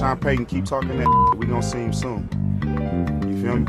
[0.00, 1.34] Sean Payton keep talking that.
[1.36, 2.26] We gonna see him soon.
[3.28, 3.66] You feel me?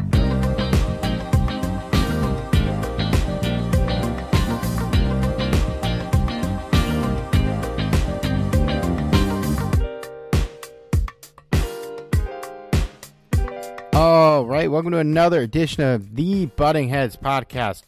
[13.92, 17.84] All right, welcome to another edition of the Butting Heads podcast,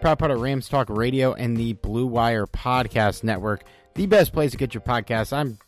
[0.00, 3.62] proud part of Rams Talk Radio and the Blue Wire Podcast Network,
[3.94, 5.32] the best place to get your podcasts.
[5.32, 5.58] I'm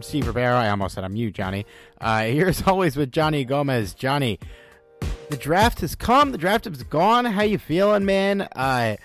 [0.00, 0.58] Steve Rivera.
[0.58, 1.66] I almost said I'm you, Johnny.
[2.00, 3.94] Uh, here's always with Johnny Gomez.
[3.94, 4.38] Johnny,
[5.28, 6.32] the draft has come.
[6.32, 7.24] The draft is gone.
[7.24, 8.42] How you feeling, man?
[8.42, 8.96] Uh,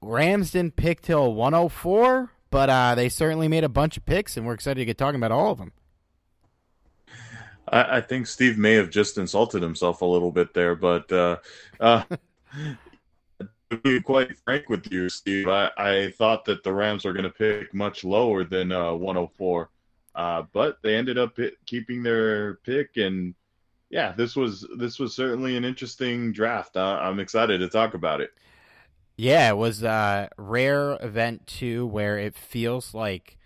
[0.00, 4.46] Rams didn't pick till 104, but uh, they certainly made a bunch of picks, and
[4.46, 5.72] we're excited to get talking about all of them.
[7.68, 11.36] I, I think Steve may have just insulted himself a little bit there, but uh,
[11.78, 12.02] uh,
[13.76, 17.30] be quite frank with you, Steve, I, I thought that the Rams were going to
[17.30, 19.70] pick much lower than uh, 104,
[20.14, 23.34] uh, but they ended up keeping their pick, and
[23.88, 26.76] yeah, this was this was certainly an interesting draft.
[26.76, 28.32] Uh, I'm excited to talk about it.
[29.16, 33.36] Yeah, it was a rare event too, where it feels like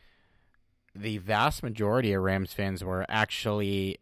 [0.94, 3.98] the vast majority of Rams fans were actually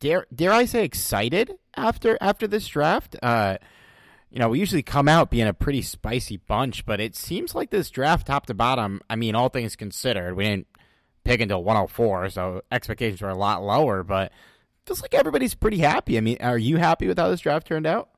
[0.00, 3.16] dare dare I say excited after after this draft.
[3.22, 3.58] Uh,
[4.30, 7.70] you know, we usually come out being a pretty spicy bunch, but it seems like
[7.70, 10.66] this draft, top to bottom, I mean, all things considered, we didn't
[11.24, 14.32] pick until 104, so expectations were a lot lower, but
[14.84, 16.16] feels like everybody's pretty happy.
[16.16, 18.10] I mean, are you happy with how this draft turned out?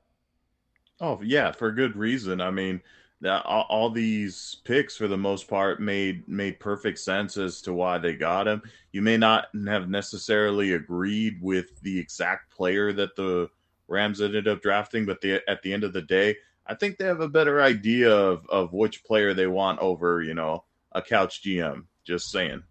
[1.01, 2.41] Oh, yeah, for good reason.
[2.41, 2.81] I mean,
[3.25, 7.99] all, all these picks for the most part made made perfect sense as to why
[7.99, 8.63] they got him.
[8.93, 13.49] You may not have necessarily agreed with the exact player that the
[13.89, 17.07] Rams ended up drafting, but the, at the end of the day, I think they
[17.07, 21.43] have a better idea of, of which player they want over, you know, a couch
[21.43, 21.85] GM.
[22.05, 22.63] Just saying.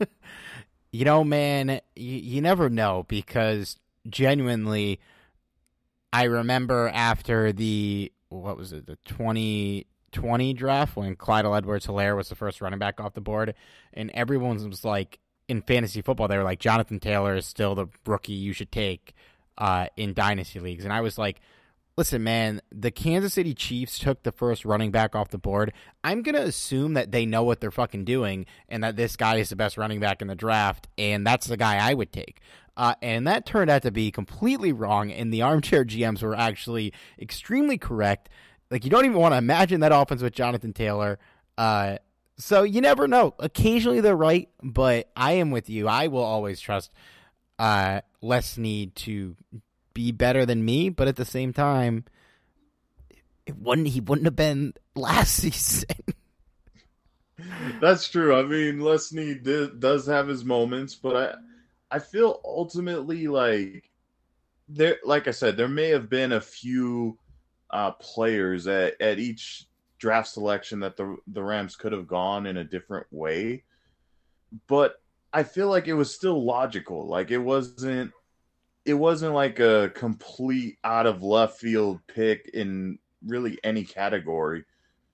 [0.92, 3.76] you know, man, you, you never know because
[4.08, 5.00] genuinely,
[6.12, 12.28] I remember after the, what was it, the 2020 draft when Clyde Edwards Helaire was
[12.28, 13.54] the first running back off the board,
[13.92, 17.88] and everyone was like, in fantasy football, they were like, Jonathan Taylor is still the
[18.06, 19.14] rookie you should take
[19.60, 21.40] uh, in dynasty leagues, and I was like,
[21.96, 25.72] listen, man, the Kansas City Chiefs took the first running back off the board.
[26.02, 29.36] I'm going to assume that they know what they're fucking doing and that this guy
[29.36, 32.40] is the best running back in the draft, and that's the guy I would take.
[32.76, 36.94] Uh, and that turned out to be completely wrong, and the armchair GMs were actually
[37.20, 38.30] extremely correct.
[38.70, 41.18] Like, you don't even want to imagine that offense with Jonathan Taylor.
[41.58, 41.98] Uh,
[42.38, 43.34] so you never know.
[43.38, 45.86] Occasionally they're right, but I am with you.
[45.86, 46.92] I will always trust
[47.60, 49.36] uh, Les Snead to
[49.92, 52.06] be better than me, but at the same time,
[53.44, 55.88] it wouldn't he wouldn't have been last season.
[57.80, 58.34] That's true.
[58.34, 59.46] I mean, Les Snead
[59.78, 63.90] does have his moments, but I I feel ultimately like
[64.68, 67.18] there, like I said, there may have been a few
[67.70, 69.66] uh, players at, at each
[69.98, 73.64] draft selection that the the Rams could have gone in a different way,
[74.66, 74.99] but
[75.32, 77.06] I feel like it was still logical.
[77.06, 78.12] Like it wasn't
[78.84, 84.64] it wasn't like a complete out of left field pick in really any category.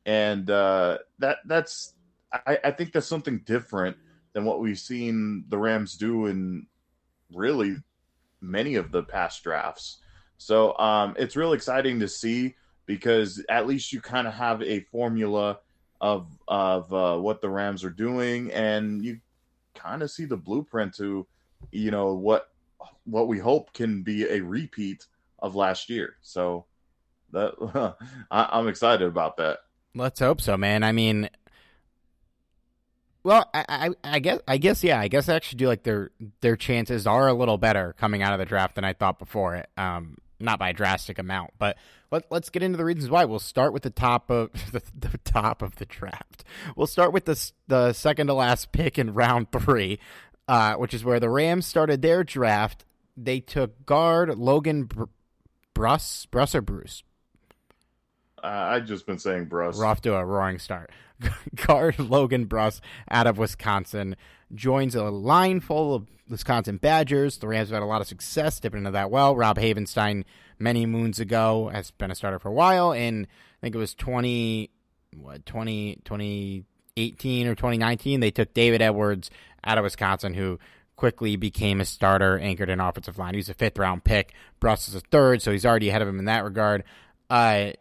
[0.04, 1.94] And uh, that that's
[2.32, 3.96] I, I think that's something different
[4.32, 6.66] than what we've seen the Rams do in
[7.34, 7.76] really
[8.40, 9.98] many of the past drafts.
[10.38, 12.54] So um, it's real exciting to see
[12.84, 15.58] because at least you kind of have a formula
[16.00, 19.20] of of uh, what the Rams are doing, and you
[19.76, 21.26] kind of see the blueprint to,
[21.70, 22.48] you know, what
[23.04, 25.06] what we hope can be a repeat
[25.38, 26.16] of last year.
[26.22, 26.66] So
[27.32, 27.96] that
[28.30, 29.58] I, I'm excited about that.
[29.94, 30.82] Let's hope so, man.
[30.82, 31.30] I mean,
[33.22, 36.10] well, I, I, I, guess, I guess, yeah, I guess I actually do like their
[36.42, 39.56] their chances are a little better coming out of the draft than I thought before
[39.56, 39.68] it.
[39.76, 41.76] Um, not by a drastic amount, but
[42.10, 43.24] let, let's get into the reasons why.
[43.24, 46.44] We'll start with the top of the, the top of the draft.
[46.76, 49.98] We'll start with the the second to last pick in round three,
[50.48, 52.84] uh, which is where the Rams started their draft.
[53.16, 55.04] They took guard Logan Br-
[55.74, 57.02] Bruss, Bruss or Bruce.
[58.42, 59.76] Uh, I've just been saying Bruss.
[59.76, 60.90] We're off to a roaring start.
[61.66, 62.80] Guard Logan Bruss
[63.10, 64.16] out of Wisconsin
[64.54, 67.38] joins a line full of Wisconsin Badgers.
[67.38, 69.34] The Rams have had a lot of success dipping into that well.
[69.34, 70.24] Rob Havenstein,
[70.58, 72.92] many moons ago, has been a starter for a while.
[72.92, 74.70] And I think it was 20,
[75.16, 79.30] what, 20, 2018 or 2019, they took David Edwards
[79.64, 80.58] out of Wisconsin, who
[80.96, 83.34] quickly became a starter, anchored in offensive line.
[83.34, 84.32] He was a fifth round pick.
[84.60, 86.84] Bruss is a third, so he's already ahead of him in that regard.
[87.28, 87.72] Uh,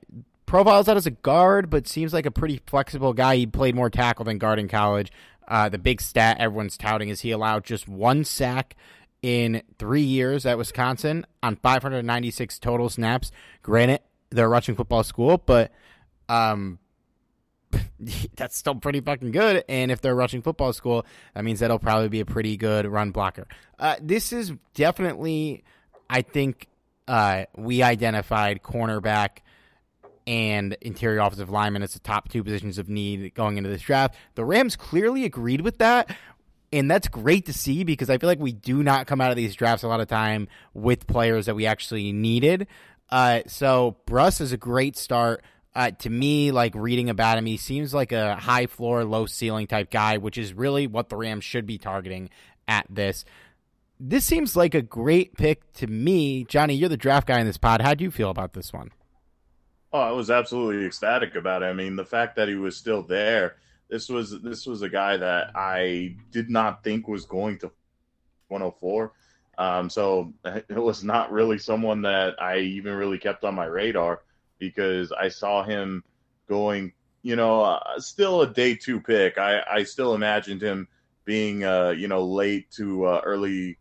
[0.45, 3.37] profiles out as a guard, but seems like a pretty flexible guy.
[3.37, 5.11] He played more tackle than guard in college.
[5.47, 8.75] Uh, the big stat everyone's touting is he allowed just one sack
[9.25, 13.31] in three years at Wisconsin on 596 total snaps.
[13.63, 15.71] Granted, they're rushing football school, but
[16.29, 16.77] um,
[18.35, 19.63] that's still pretty fucking good.
[19.67, 23.09] And if they're rushing football school, that means that'll probably be a pretty good run
[23.09, 23.47] blocker.
[23.79, 25.63] Uh, this is definitely,
[26.07, 26.67] I think,
[27.07, 29.39] uh, we identified cornerback
[30.27, 34.13] and interior offensive lineman as the top two positions of need going into this draft.
[34.35, 36.15] The Rams clearly agreed with that.
[36.73, 39.37] And that's great to see because I feel like we do not come out of
[39.37, 42.67] these drafts a lot of time with players that we actually needed.
[43.09, 45.43] Uh, so Bruss is a great start.
[45.73, 49.67] Uh, to me, like reading about him, he seems like a high floor, low ceiling
[49.67, 52.29] type guy, which is really what the Rams should be targeting
[52.67, 53.25] at this.
[53.99, 56.45] This seems like a great pick to me.
[56.45, 57.81] Johnny, you're the draft guy in this pod.
[57.81, 58.91] How do you feel about this one?
[59.93, 61.67] Oh, I was absolutely ecstatic about it.
[61.67, 63.55] I mean, the fact that he was still there.
[63.89, 67.71] This was this was a guy that I did not think was going to
[68.47, 69.11] 104.
[69.57, 74.21] Um, so it was not really someone that I even really kept on my radar
[74.59, 76.03] because I saw him
[76.47, 79.37] going, you know, uh, still a day two pick.
[79.37, 80.87] I, I still imagined him
[81.25, 83.77] being, uh, you know, late to uh, early,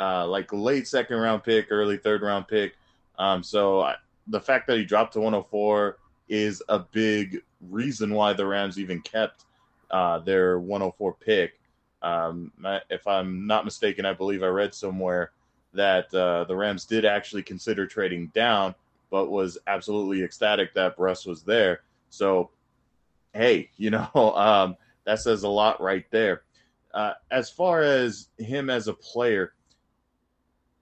[0.00, 2.74] uh, like late second round pick, early third round pick.
[3.18, 5.98] Um, so I, the fact that he dropped to 104
[6.28, 9.44] is a big reason why the Rams even kept
[9.90, 11.60] uh, their 104 pick.
[12.02, 12.52] Um,
[12.90, 15.32] if I'm not mistaken, I believe I read somewhere
[15.72, 18.74] that uh, the Rams did actually consider trading down,
[19.10, 21.82] but was absolutely ecstatic that Bruss was there.
[22.10, 22.50] So,
[23.34, 26.42] hey, you know, um, that says a lot right there.
[26.94, 29.52] Uh, as far as him as a player,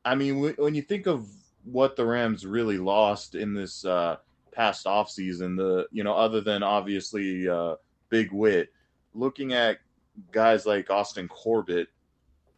[0.05, 1.27] I mean, w- when you think of
[1.65, 4.17] what the Rams really lost in this uh,
[4.55, 5.57] past offseason.
[5.57, 7.77] The you know, other than obviously uh,
[8.09, 8.71] Big Whit,
[9.15, 9.79] looking at
[10.33, 11.89] guys like Austin Corbett,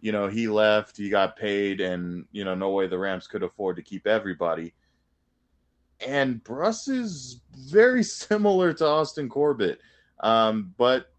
[0.00, 3.42] you know, he left, he got paid, and you know, no way the Rams could
[3.42, 4.74] afford to keep everybody.
[6.06, 9.80] And Bruss is very similar to Austin Corbett,
[10.20, 11.12] um, but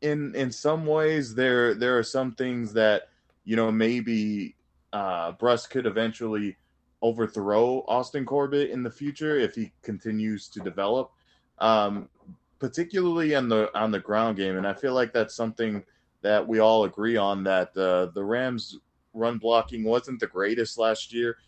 [0.00, 3.08] in in some ways, there there are some things that
[3.44, 4.56] you know maybe
[4.92, 6.56] uh, Bruss could eventually
[7.02, 11.10] overthrow Austin Corbett in the future if he continues to develop,
[11.58, 12.08] um,
[12.58, 14.56] particularly on the on the ground game.
[14.56, 15.82] And I feel like that's something
[16.22, 18.78] that we all agree on that uh, the Rams
[19.14, 21.38] run blocking wasn't the greatest last year,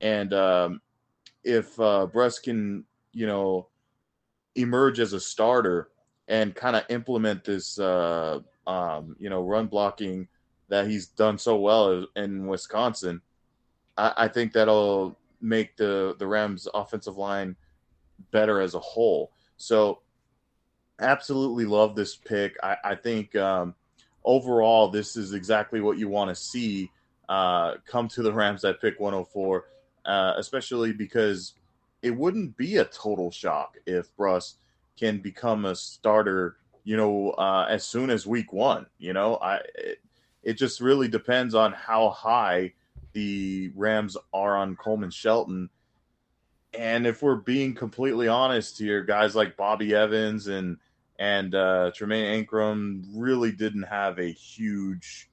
[0.00, 0.80] and um,
[1.44, 2.06] if uh,
[2.42, 3.68] can you know
[4.54, 5.88] emerge as a starter
[6.28, 10.28] and kind of implement this uh, um, you know run blocking
[10.68, 13.20] that he's done so well in Wisconsin
[13.96, 17.56] I, I think that'll make the the Rams offensive line
[18.30, 19.32] better as a whole.
[19.56, 20.00] So
[21.00, 22.56] absolutely love this pick.
[22.62, 23.74] I, I think um,
[24.24, 26.90] overall this is exactly what you want to see
[27.28, 29.64] uh, come to the Rams at pick 104,
[30.04, 31.54] uh, especially because
[32.02, 34.54] it wouldn't be a total shock if Bruss
[34.98, 38.86] can become a starter, you know, uh, as soon as week one.
[38.98, 39.98] You know, I it,
[40.42, 42.72] it just really depends on how high
[43.12, 45.70] the Rams are on Coleman Shelton.
[46.74, 50.78] And if we're being completely honest here, guys like Bobby Evans and
[51.18, 55.30] and uh, Tremayne Anchrum really didn't have a huge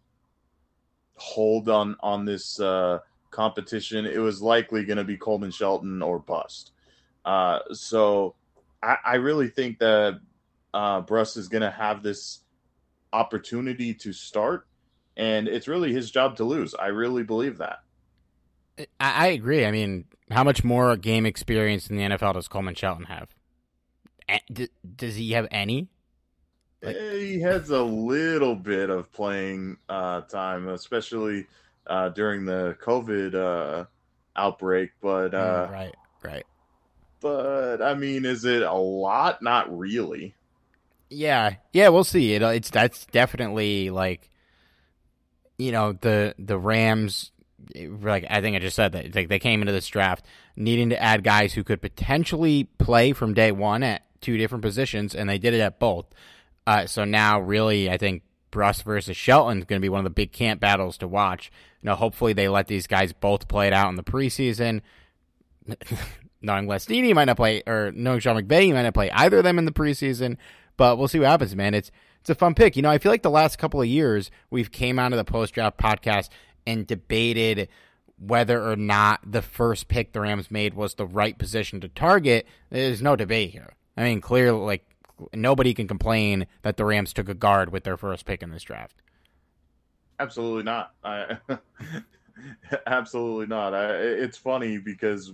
[1.15, 2.99] hold on on this uh,
[3.31, 4.05] competition.
[4.05, 6.71] It was likely going to be Coleman Shelton or bust.
[7.25, 8.35] Uh, so
[8.81, 10.19] I, I, really think that
[10.73, 12.39] uh, Bruss is going to have this
[13.11, 14.67] opportunity to start
[15.19, 16.73] and it's really his job to lose.
[16.73, 17.81] I really believe that.
[18.77, 19.65] I, I agree.
[19.65, 23.29] I mean, how much more game experience in the NFL does Coleman Shelton have?
[24.95, 25.89] does he have any?
[26.81, 31.47] Like, eh, he has a little bit of playing uh, time, especially
[31.87, 33.85] uh, during the COVID uh,
[34.35, 34.91] outbreak.
[35.01, 36.45] But uh, mm, right, right.
[37.19, 39.41] But I mean, is it a lot?
[39.41, 40.35] Not really.
[41.09, 42.35] Yeah, yeah, we'll see.
[42.35, 44.29] It, it's that's definitely like,
[45.59, 47.31] you know, the the Rams.
[47.75, 50.25] Like I think I just said that like they came into this draft
[50.55, 55.13] needing to add guys who could potentially play from day one at two different positions,
[55.13, 56.07] and they did it at both.
[56.65, 60.03] Uh, so now, really, I think Bruss versus Shelton is going to be one of
[60.05, 61.51] the big camp battles to watch.
[61.81, 64.81] You know, hopefully they let these guys both play it out in the preseason.
[66.41, 69.43] knowing Les Snead might not play, or knowing Sean McVay might not play either of
[69.43, 70.37] them in the preseason,
[70.77, 71.73] but we'll see what happens, man.
[71.73, 72.75] It's it's a fun pick.
[72.75, 75.23] You know, I feel like the last couple of years we've came out of the
[75.23, 76.29] post draft podcast
[76.65, 77.69] and debated
[78.19, 82.45] whether or not the first pick the Rams made was the right position to target.
[82.69, 83.73] There's no debate here.
[83.95, 84.85] I mean, clearly, like
[85.33, 88.63] nobody can complain that the Rams took a guard with their first pick in this
[88.63, 89.01] draft.
[90.19, 90.93] Absolutely not.
[91.03, 91.37] I,
[92.87, 93.73] absolutely not.
[93.73, 95.31] I, it's funny because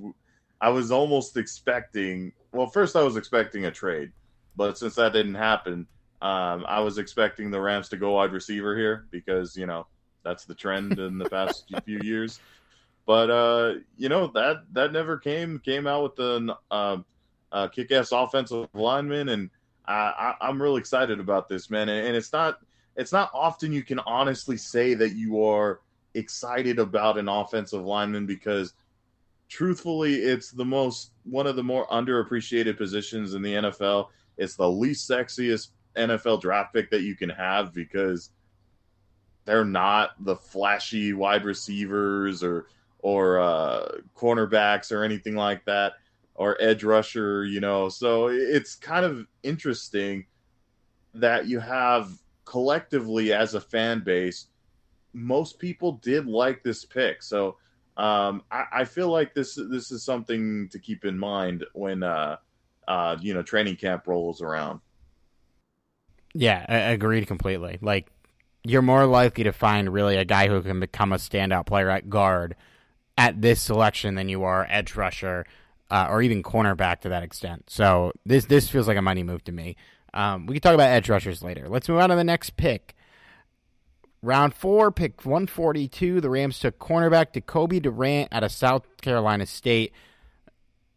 [0.61, 2.31] I was almost expecting.
[2.51, 4.11] Well, first I was expecting a trade,
[4.55, 5.87] but since that didn't happen,
[6.25, 9.86] um, I was expecting the Rams to go wide receiver here because you know
[10.24, 12.39] that's the trend in the past few years.
[13.05, 16.98] But uh, you know that that never came came out with the uh,
[17.51, 19.51] uh, kick-ass offensive lineman, and
[19.86, 21.89] I, am really excited about this, man.
[21.89, 22.58] And, and, it's not
[22.96, 25.82] it's not often you can honestly say that you are
[26.15, 28.74] excited about an offensive lineman because,
[29.48, 34.08] truthfully, it's the most one of the more underappreciated positions in the NFL.
[34.39, 38.29] It's the least sexiest NFL draft pick that you can have because
[39.45, 42.67] they're not the flashy wide receivers or
[42.99, 45.93] or uh, cornerbacks or anything like that
[46.33, 47.87] or edge rusher, you know.
[47.87, 50.25] So it's kind of interesting
[51.13, 52.11] that you have
[52.45, 54.47] collectively as a fan base,
[55.13, 57.23] most people did like this pick.
[57.23, 57.57] So
[57.97, 62.37] um, I, I, feel like this this is something to keep in mind when uh,
[62.87, 64.81] uh, you know training camp rolls around.
[66.35, 67.79] Yeah, I agreed completely.
[67.81, 68.11] Like
[68.65, 72.09] you're more likely to find really a guy who can become a standout player at
[72.09, 72.55] guard
[73.17, 75.45] at this selection than you are edge rusher
[75.89, 77.69] uh, or even cornerback to that extent.
[77.69, 79.77] So this this feels like a money move to me.
[80.13, 81.69] Um, we can talk about edge rushers later.
[81.69, 82.95] Let's move on to the next pick.
[84.21, 86.19] Round four, pick 142.
[86.19, 89.93] The Rams took cornerback Jacoby Durant out of South Carolina State.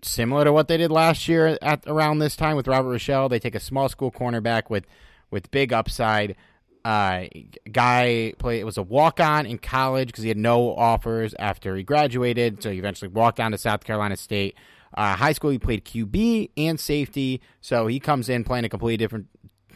[0.03, 3.39] Similar to what they did last year at around this time with Robert Rochell, they
[3.39, 4.87] take a small school cornerback with
[5.31, 6.37] with big upside.
[6.85, 7.27] Uh,
[7.71, 11.77] guy play it was a walk on in college because he had no offers after
[11.77, 14.55] he graduated, so he eventually walked on to South Carolina State.
[14.95, 18.97] Uh, high school, he played QB and safety, so he comes in playing a completely
[18.97, 19.27] different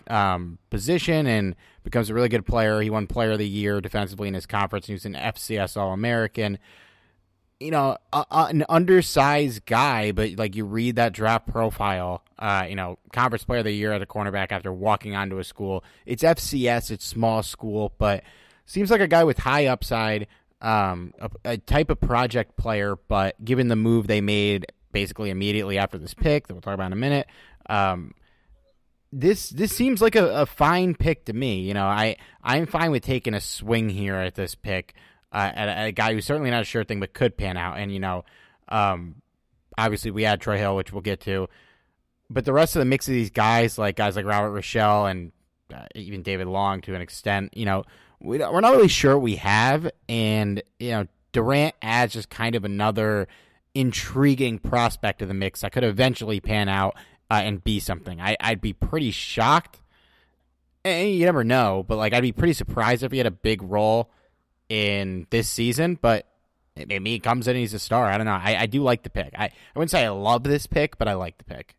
[0.09, 1.55] um, position and
[1.85, 2.81] becomes a really good player.
[2.81, 4.87] He won Player of the Year defensively in his conference.
[4.87, 6.59] He was an FCS All American.
[7.62, 12.66] You know, a, a, an undersized guy, but like you read that draft profile, uh,
[12.69, 15.85] you know, conference player of the year at a cornerback after walking onto a school.
[16.04, 18.25] It's FCS, it's small school, but
[18.66, 20.26] seems like a guy with high upside,
[20.61, 22.97] um, a, a type of project player.
[23.09, 26.87] But given the move they made basically immediately after this pick that we'll talk about
[26.87, 27.26] in a minute.
[27.69, 28.14] Um,
[29.12, 31.61] this this seems like a, a, fine pick to me.
[31.61, 34.95] You know, I I'm fine with taking a swing here at this pick
[35.33, 37.79] uh, at, a, guy who's certainly not a sure thing, but could pan out.
[37.79, 38.25] And you know,
[38.69, 39.17] um,
[39.79, 41.49] obviously we had Troy Hill, which we'll get to,
[42.31, 45.33] but the rest of the mix of these guys, like guys like Robert Rochell and
[45.73, 47.85] uh, even David Long to an extent, you know,
[48.21, 49.91] we we're not really sure we have.
[50.09, 53.29] And you know, Durant adds just kind of another
[53.75, 56.95] intriguing prospect of the mix that could eventually pan out
[57.31, 58.21] uh, and be something.
[58.21, 59.81] I, I'd be pretty shocked.
[60.85, 63.62] And you never know, but like I'd be pretty surprised if he had a big
[63.62, 64.11] role
[64.73, 65.99] in this season.
[66.00, 66.26] But
[66.75, 68.07] maybe he comes in and he's a star.
[68.07, 68.33] I don't know.
[68.33, 69.33] I, I do like the pick.
[69.37, 71.76] I, I wouldn't say I love this pick, but I like the pick.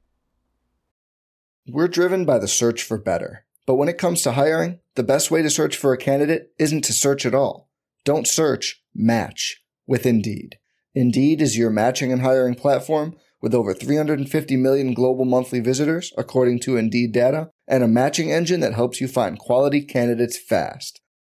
[1.67, 3.45] We're driven by the search for better.
[3.65, 6.83] But when it comes to hiring, the best way to search for a candidate isn't
[6.83, 7.69] to search at all.
[8.03, 10.57] Don't search, match with Indeed.
[10.93, 16.59] Indeed is your matching and hiring platform with over 350 million global monthly visitors, according
[16.59, 21.01] to Indeed data, and a matching engine that helps you find quality candidates fast.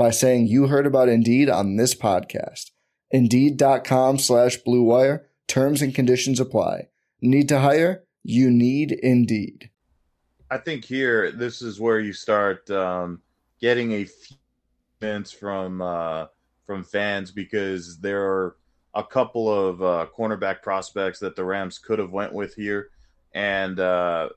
[0.00, 2.70] by saying you heard about Indeed on this podcast.
[3.10, 5.24] Indeed.com slash BlueWire.
[5.46, 6.88] Terms and conditions apply.
[7.20, 8.04] Need to hire?
[8.22, 9.68] You need Indeed.
[10.50, 13.20] I think here this is where you start um,
[13.60, 14.38] getting a few
[15.02, 16.28] comments from uh,
[16.64, 18.56] from fans because there are
[18.94, 22.88] a couple of uh, cornerback prospects that the Rams could have went with here,
[23.34, 24.30] and uh,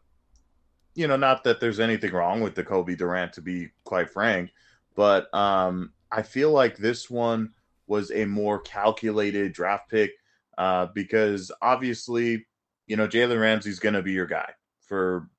[0.93, 4.51] you know, not that there's anything wrong with the Cobie Durant, to be quite frank,
[4.95, 7.53] but um, I feel like this one
[7.87, 10.11] was a more calculated draft pick
[10.57, 12.45] uh, because obviously,
[12.87, 15.29] you know, Jalen Ramsey's going to be your guy for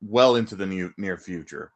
[0.00, 1.72] well into the new, near future.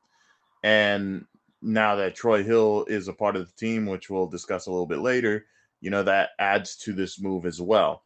[0.62, 1.26] And
[1.60, 4.86] now that Troy Hill is a part of the team, which we'll discuss a little
[4.86, 5.46] bit later,
[5.80, 8.02] you know, that adds to this move as well.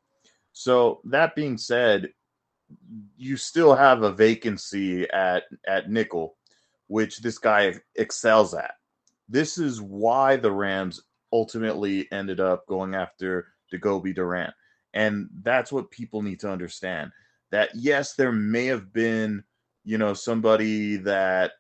[0.53, 2.13] So, that being said,
[3.17, 6.37] you still have a vacancy at, at nickel,
[6.89, 8.75] which this guy excels at.
[9.29, 14.55] This is why the Rams ultimately ended up going after Jacoby Durant.
[14.95, 17.13] And that's what people need to understand
[17.51, 19.45] that yes, there may have been
[19.89, 21.53] you know, somebody that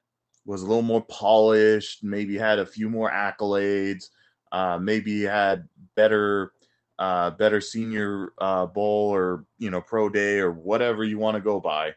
[0.44, 4.10] was a little more polished, maybe had a few more accolades,
[4.52, 6.52] uh, maybe had better
[6.98, 11.40] uh, better senior uh, bowl or you know pro day or whatever you want to
[11.40, 11.94] go by.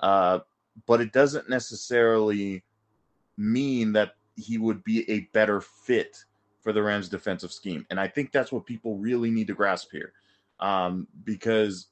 [0.00, 0.40] Uh,
[0.86, 2.62] but it doesn't necessarily
[3.38, 6.16] mean that he would be a better fit
[6.60, 9.90] for the Rams' defensive scheme, and I think that's what people really need to grasp
[9.90, 10.12] here,
[10.60, 11.88] um, because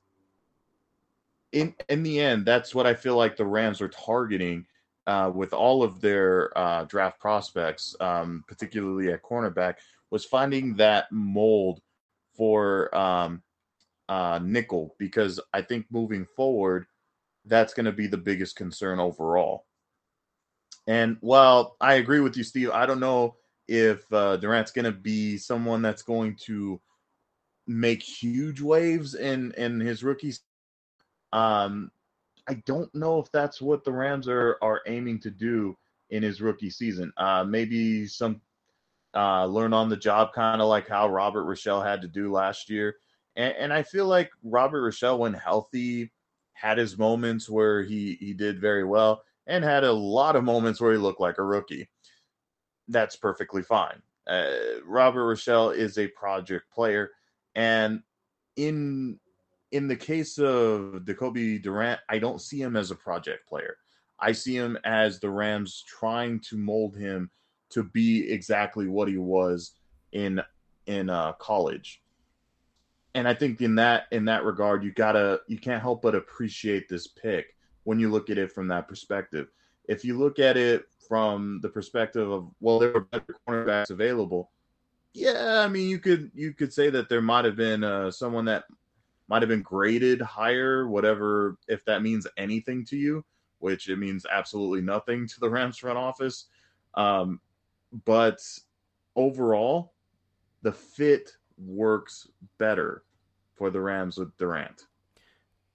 [1.52, 4.66] in in the end, that's what I feel like the Rams are targeting
[5.06, 9.76] uh, with all of their uh, draft prospects, um, particularly at cornerback,
[10.10, 11.80] was finding that mold
[12.36, 13.42] for um,
[14.08, 14.94] uh, nickel.
[14.98, 16.86] Because I think moving forward,
[17.44, 19.66] that's going to be the biggest concern overall.
[20.90, 23.36] And while I agree with you, Steve, I don't know
[23.68, 26.80] if uh, Durant's going to be someone that's going to
[27.68, 30.34] make huge waves in in his rookie
[31.32, 31.92] um,
[32.48, 35.78] I don't know if that's what the Rams are are aiming to do
[36.10, 37.12] in his rookie season.
[37.16, 38.40] Uh, maybe some
[39.14, 42.68] uh, learn on the job, kind of like how Robert Rochell had to do last
[42.68, 42.96] year.
[43.36, 46.10] And, and I feel like Robert Rochell, when healthy,
[46.54, 50.80] had his moments where he he did very well, and had a lot of moments
[50.80, 51.88] where he looked like a rookie.
[52.88, 54.02] That's perfectly fine.
[54.26, 57.10] Uh, Robert Rochell is a project player,
[57.54, 58.02] and
[58.56, 59.18] in
[59.72, 63.76] in the case of Jacoby Durant, I don't see him as a project player.
[64.18, 67.30] I see him as the Rams trying to mold him
[67.70, 69.72] to be exactly what he was
[70.12, 70.40] in
[70.86, 72.02] in uh, college.
[73.14, 76.88] And I think in that in that regard, you gotta you can't help but appreciate
[76.88, 77.54] this pick
[77.90, 79.48] when you look at it from that perspective.
[79.88, 84.52] If you look at it from the perspective of well, there were better cornerbacks available.
[85.12, 88.44] Yeah, I mean you could you could say that there might have been uh, someone
[88.44, 88.62] that
[89.26, 93.24] might have been graded higher, whatever, if that means anything to you,
[93.58, 96.46] which it means absolutely nothing to the Rams front office.
[96.94, 97.40] Um,
[98.04, 98.38] but
[99.16, 99.94] overall,
[100.62, 103.02] the fit works better
[103.56, 104.86] for the Rams with Durant.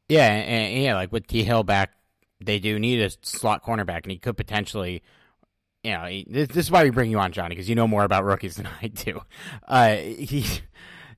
[0.07, 1.91] Yeah, and, yeah, like with T Hill back,
[2.39, 5.03] they do need a slot cornerback, and he could potentially.
[5.83, 7.87] You know, he, this, this, is why we bring you on, Johnny, because you know
[7.87, 9.21] more about rookies than I do.
[9.67, 10.45] Uh, he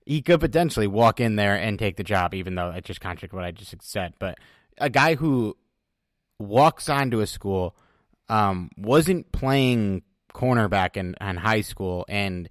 [0.05, 3.33] he could potentially walk in there and take the job, even though it just contradicts
[3.33, 4.13] what I just said.
[4.19, 4.37] But
[4.77, 5.55] a guy who
[6.39, 7.75] walks onto a school,
[8.29, 10.03] um, wasn't playing
[10.33, 12.49] cornerback in, in high school, and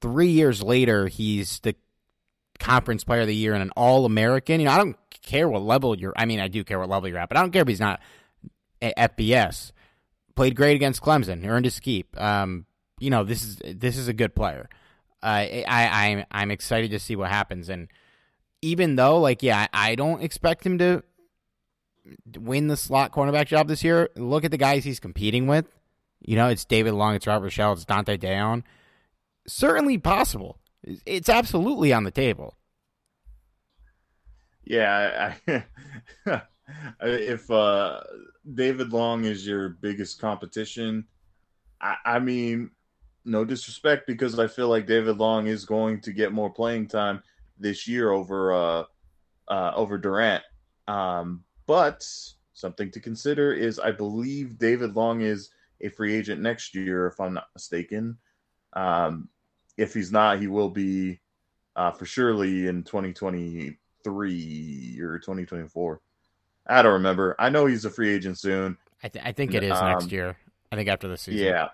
[0.00, 1.74] three years later, he's the
[2.58, 4.60] conference player of the year and an all American.
[4.60, 6.12] You know, I don't care what level you're.
[6.16, 7.80] I mean, I do care what level you're at, but I don't care if he's
[7.80, 8.00] not
[8.82, 9.72] FBS.
[10.34, 12.18] Played great against Clemson, earned his keep.
[12.20, 12.66] Um,
[12.98, 14.68] you know, this is this is a good player.
[15.22, 17.68] I, I I'm I'm excited to see what happens.
[17.68, 17.88] And
[18.62, 21.02] even though, like, yeah, I don't expect him to
[22.36, 24.08] win the slot cornerback job this year.
[24.16, 25.66] Look at the guys he's competing with.
[26.20, 28.62] You know, it's David Long, it's Robert Shell, it's Dont'e Deayon.
[29.46, 30.58] Certainly possible.
[31.06, 32.56] It's absolutely on the table.
[34.70, 35.34] Yeah,
[36.26, 36.42] I,
[37.02, 38.02] if uh,
[38.54, 41.06] David Long is your biggest competition,
[41.80, 42.70] I, I mean,
[43.24, 47.20] no disrespect because I feel like David Long is going to get more playing time
[47.58, 48.84] this year over uh,
[49.48, 50.44] uh, over Durant.
[50.86, 52.06] Um, but
[52.52, 57.18] something to consider is I believe David Long is a free agent next year, if
[57.18, 58.18] I'm not mistaken.
[58.74, 59.30] Um,
[59.76, 61.18] if he's not, he will be
[61.74, 62.84] uh, for surely in
[64.04, 66.00] 2023 or 2024.
[66.66, 67.34] I don't remember.
[67.38, 68.76] I know he's a free agent soon.
[69.02, 70.36] I, th- I think it is um, next year.
[70.70, 71.46] I think after the season.
[71.46, 71.68] Yeah.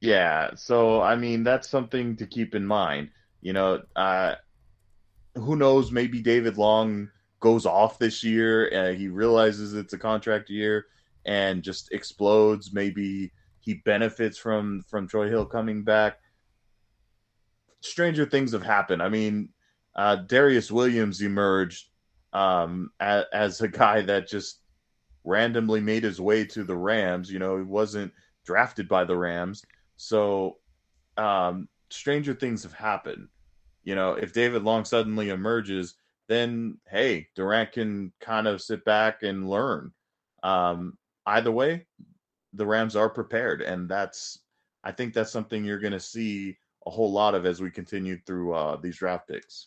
[0.00, 0.50] Yeah.
[0.54, 3.10] So, I mean, that's something to keep in mind.
[3.40, 4.34] You know, uh,
[5.34, 5.90] who knows?
[5.90, 7.08] Maybe David Long
[7.40, 10.86] goes off this year and he realizes it's a contract year
[11.24, 12.72] and just explodes.
[12.72, 16.18] Maybe he benefits from from Troy Hill coming back.
[17.80, 19.02] Stranger things have happened.
[19.02, 19.48] I mean,
[20.00, 21.90] uh, Darious Williams emerged
[22.32, 24.60] um, as, as a guy that just
[25.24, 27.30] randomly made his way to the Rams.
[27.30, 28.10] You know, he wasn't
[28.46, 29.62] drafted by the Rams.
[29.96, 30.56] So,
[31.18, 33.28] um, stranger things have happened.
[33.84, 35.96] You know, if David Long suddenly emerges,
[36.28, 39.92] then hey, Durant can kind of sit back and learn.
[40.42, 41.86] Um, either way,
[42.54, 44.38] the Rams are prepared, and that's
[44.82, 48.18] I think that's something you're going to see a whole lot of as we continue
[48.24, 49.66] through uh, these draft picks.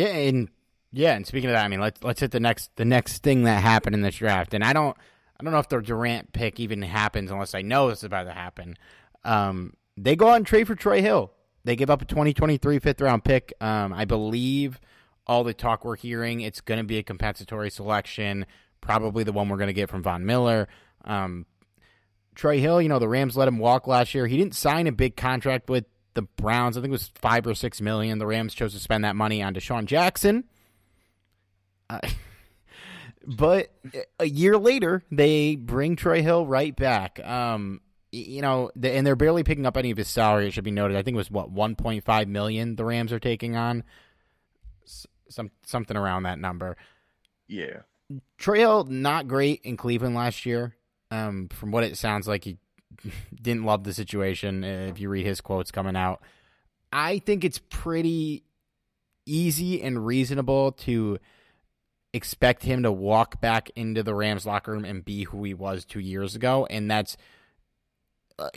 [0.00, 0.48] Yeah, and
[0.92, 3.44] yeah, and speaking of that, I mean, let's let's hit the next the next thing
[3.44, 4.96] that happened in this draft, and I don't
[5.38, 8.32] I don't know if the Durant pick even happens unless I know it's about to
[8.32, 8.76] happen.
[9.24, 11.32] Um, they go and trade for Troy Hill.
[11.64, 13.52] They give up a 2023 fifth round pick.
[13.60, 14.80] Um, I believe
[15.26, 18.46] all the talk we're hearing, it's going to be a compensatory selection,
[18.80, 20.66] probably the one we're going to get from Von Miller.
[21.04, 21.44] Um,
[22.34, 24.26] Troy Hill, you know, the Rams let him walk last year.
[24.26, 25.84] He didn't sign a big contract with
[26.14, 26.76] the Browns.
[26.76, 28.18] I think it was five or six million.
[28.18, 30.44] The Rams chose to spend that money on DeSean Jackson.
[31.88, 32.00] Uh,
[33.26, 33.70] but
[34.18, 37.24] a year later, they bring Troy Hill right back.
[37.24, 37.80] Um,
[38.12, 40.48] you know, and they're barely picking up any of his salary.
[40.48, 40.96] It should be noted.
[40.96, 43.84] I think it was what 1.5 million the Rams are taking on,
[45.28, 46.76] some something around that number.
[47.46, 47.82] Yeah,
[48.38, 50.74] Troy Hill not great in Cleveland last year.
[51.12, 52.58] Um, from what it sounds like, he
[53.42, 54.64] didn't love the situation.
[54.64, 56.22] If you read his quotes coming out,
[56.92, 58.44] I think it's pretty
[59.26, 61.18] easy and reasonable to
[62.12, 65.84] expect him to walk back into the Rams locker room and be who he was
[65.84, 67.16] two years ago, and that's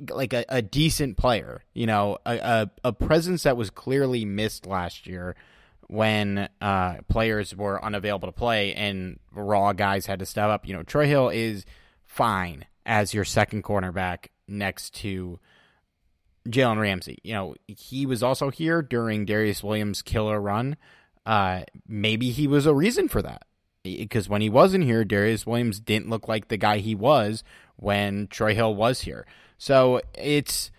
[0.10, 1.64] like a, a decent player.
[1.74, 5.36] You know, a, a, a presence that was clearly missed last year
[5.88, 10.68] when uh, players were unavailable to play and raw guys had to step up.
[10.68, 11.66] You know, Troy Hill is
[12.04, 15.40] fine as your second cornerback next to
[16.48, 17.20] Jalen Ramsey.
[17.24, 20.78] You know, he was also here during Darious Williams' killer run
[21.26, 23.44] uh, maybe he was a reason for that.
[23.84, 27.44] Because when he wasn't here, Darious Williams didn't look like the guy he was
[27.76, 29.26] when Troy Hill was here.
[29.58, 30.72] So it's.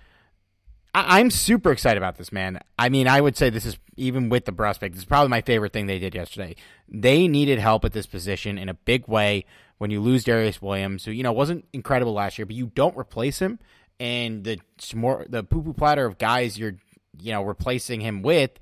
[0.97, 2.61] I, am super excited about this, man.
[2.79, 4.97] I mean, I would say this is even with the prospect.
[4.97, 6.55] Is probably my favorite thing they did yesterday.
[6.89, 9.45] They needed help at this position in a big way
[9.85, 12.97] when you lose Darious Williams, who you know wasn't incredible last year, but you don't
[12.97, 13.59] replace him,
[14.01, 14.59] and the
[14.95, 16.77] more the poo poo platter of guys you're
[17.21, 18.53] you know replacing him with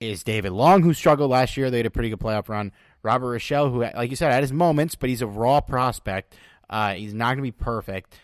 [0.00, 1.70] is David Long, who struggled last year.
[1.70, 2.72] They had a pretty good playoff run.
[3.02, 6.34] Robert Rochell, who, like you said, had his moments, but he's a raw prospect.
[6.70, 8.18] Uh, he's not going to be perfect.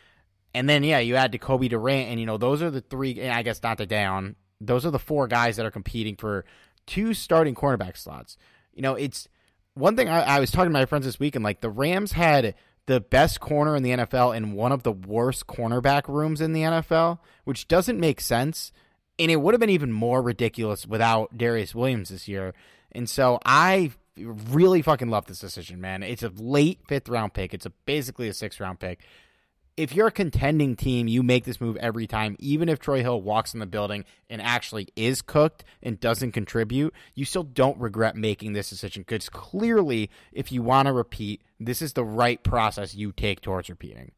[0.55, 3.21] And then, yeah, you add to Cobie Durant, and, you know, those are the three,
[3.21, 6.47] and I guess not the down, those are the four guys that are competing for
[6.87, 8.39] two starting cornerback slots.
[8.73, 9.29] You know, it's
[9.75, 12.13] one thing I, I was talking to my friends this week, and like the Rams
[12.13, 12.55] had
[12.87, 16.63] the best corner in the NFL and one of the worst cornerback rooms in the
[16.63, 18.73] NFL, which doesn't make sense
[19.19, 22.55] and it would have been even more ridiculous without Darious Williams this year.
[22.93, 26.03] And so I really fucking love this decision, man.
[26.03, 27.55] It's a late fifth round pick.
[27.55, 29.01] It's a basically a sixth round pick.
[29.77, 33.21] If you're a contending team, you make this move every time, even if Troy Hill
[33.21, 38.15] walks in the building and actually is cooked and doesn't contribute, you still don't regret
[38.15, 39.03] making this decision.
[39.03, 43.69] Because clearly, if you want to repeat, this is the right process you take towards
[43.69, 44.13] repeating.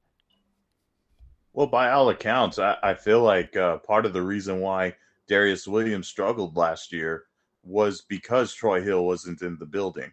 [1.55, 4.95] Well, by all accounts, I, I feel like uh, part of the reason why
[5.27, 7.25] Darious Williams struggled last year
[7.62, 10.12] was because Troy Hill wasn't in the building,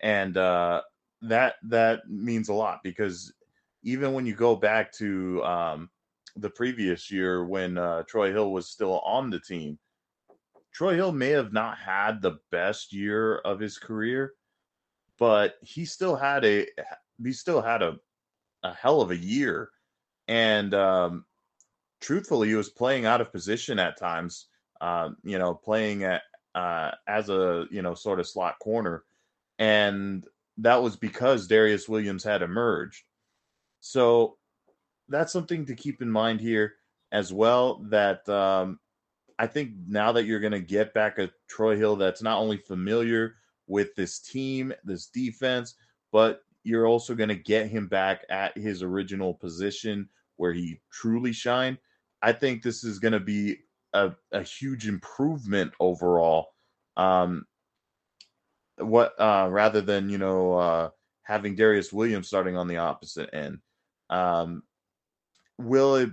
[0.00, 0.82] and uh,
[1.22, 3.32] that that means a lot because
[3.82, 5.90] even when you go back to um,
[6.36, 9.78] the previous year when uh, Troy Hill was still on the team,
[10.72, 14.32] Troy Hill may have not had the best year of his career,
[15.18, 16.66] but he still had a
[17.22, 17.96] he still had a
[18.62, 19.70] a hell of a year
[20.28, 21.24] and um,
[22.00, 24.46] truthfully, he was playing out of position at times.
[24.80, 26.22] Uh, you know, playing at
[26.54, 29.04] uh, as a you know sort of slot corner,
[29.58, 30.26] and
[30.58, 33.04] that was because Darious Williams had emerged.
[33.82, 34.38] So
[35.08, 36.74] that's something to keep in mind here
[37.10, 37.84] as well.
[37.90, 38.78] That um,
[39.38, 42.56] I think now that you're going to get back a Troy Hill that's not only
[42.56, 43.34] familiar
[43.66, 45.74] with this team, this defense,
[46.12, 51.32] but you're also going to get him back at his original position where he truly
[51.32, 51.76] shined.
[52.22, 53.56] I think this is going to be
[53.94, 56.46] a, a huge improvement overall.
[56.96, 57.46] Um,
[58.76, 60.90] what uh, rather than you know uh,
[61.24, 63.58] having Darious Williams starting on the opposite end.
[64.10, 64.62] Um,
[65.58, 66.10] will it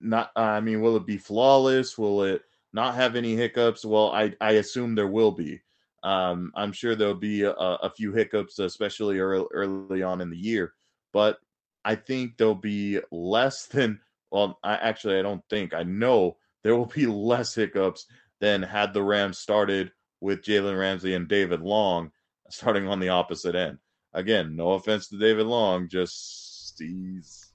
[0.00, 0.30] not?
[0.36, 1.96] I mean, will it be flawless?
[1.98, 3.84] Will it not have any hiccups?
[3.84, 5.60] Well, I I assume there will be.
[6.02, 10.36] Um, I'm sure there'll be a, a few hiccups, especially early, early on in the
[10.36, 10.74] year,
[11.12, 11.38] but
[11.84, 14.00] I think there'll be less than.
[14.30, 18.06] Well, I actually I don't think I know there will be less hiccups
[18.40, 22.10] than had the Rams started with Jalen Ramsey and David Long
[22.50, 23.78] starting on the opposite end.
[24.14, 26.47] Again, no offense to David Long, just
[26.78, 27.52] he's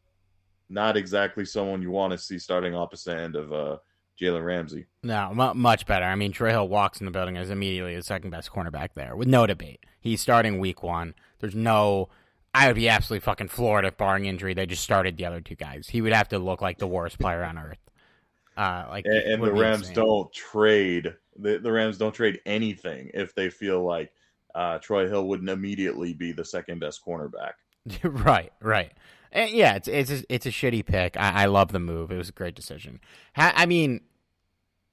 [0.70, 3.78] not exactly someone you want to see starting opposite end of uh,
[4.20, 4.86] Jalen Ramsey.
[5.04, 6.06] No, m- much better.
[6.06, 9.16] I mean, Troy Hill walks in the building as immediately the second best cornerback there,
[9.16, 9.86] with no debate.
[10.02, 11.16] He's starting week one.
[11.40, 12.10] There's no.
[12.56, 15.56] I would be absolutely fucking floored if, barring injury, they just started the other two
[15.56, 15.88] guys.
[15.88, 17.80] He would have to look like the worst player on earth.
[18.56, 19.96] Uh, like, and, and the Rams insane.
[19.96, 21.16] don't trade.
[21.38, 24.12] The, the Rams don't trade anything if they feel like
[24.54, 27.54] uh, Troy Hill wouldn't immediately be the second best cornerback.
[28.04, 28.92] right, right.
[29.32, 31.18] And yeah, it's it's a, it's a shitty pick.
[31.18, 32.12] I, I, love the move.
[32.12, 33.00] It was a great decision.
[33.36, 34.02] Ha, I mean,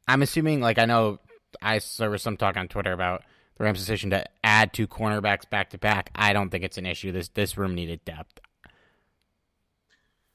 [0.09, 1.19] I'm assuming like I know
[1.61, 3.23] I there was some talk on Twitter about
[3.57, 6.11] the Rams' decision to add two cornerbacks back to back.
[6.15, 7.13] I don't think it's an issue.
[7.13, 8.41] This this room needed depth.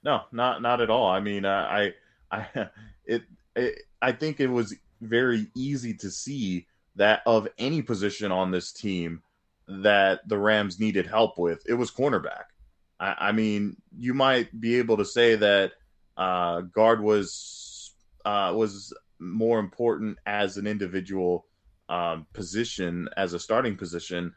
[0.04, 1.10] No, not not at all.
[1.10, 1.94] I mean, uh, I
[2.32, 2.70] I
[3.06, 3.24] it,
[3.56, 8.72] it I think it was very easy to see that of any position on this
[8.72, 9.24] team
[9.68, 12.46] that the Rams needed help with, it was cornerback.
[13.00, 15.74] I, I mean, you might be able to say that
[16.18, 21.46] uh, guard was uh, was more important as an individual
[21.90, 24.34] um, position, as a starting position,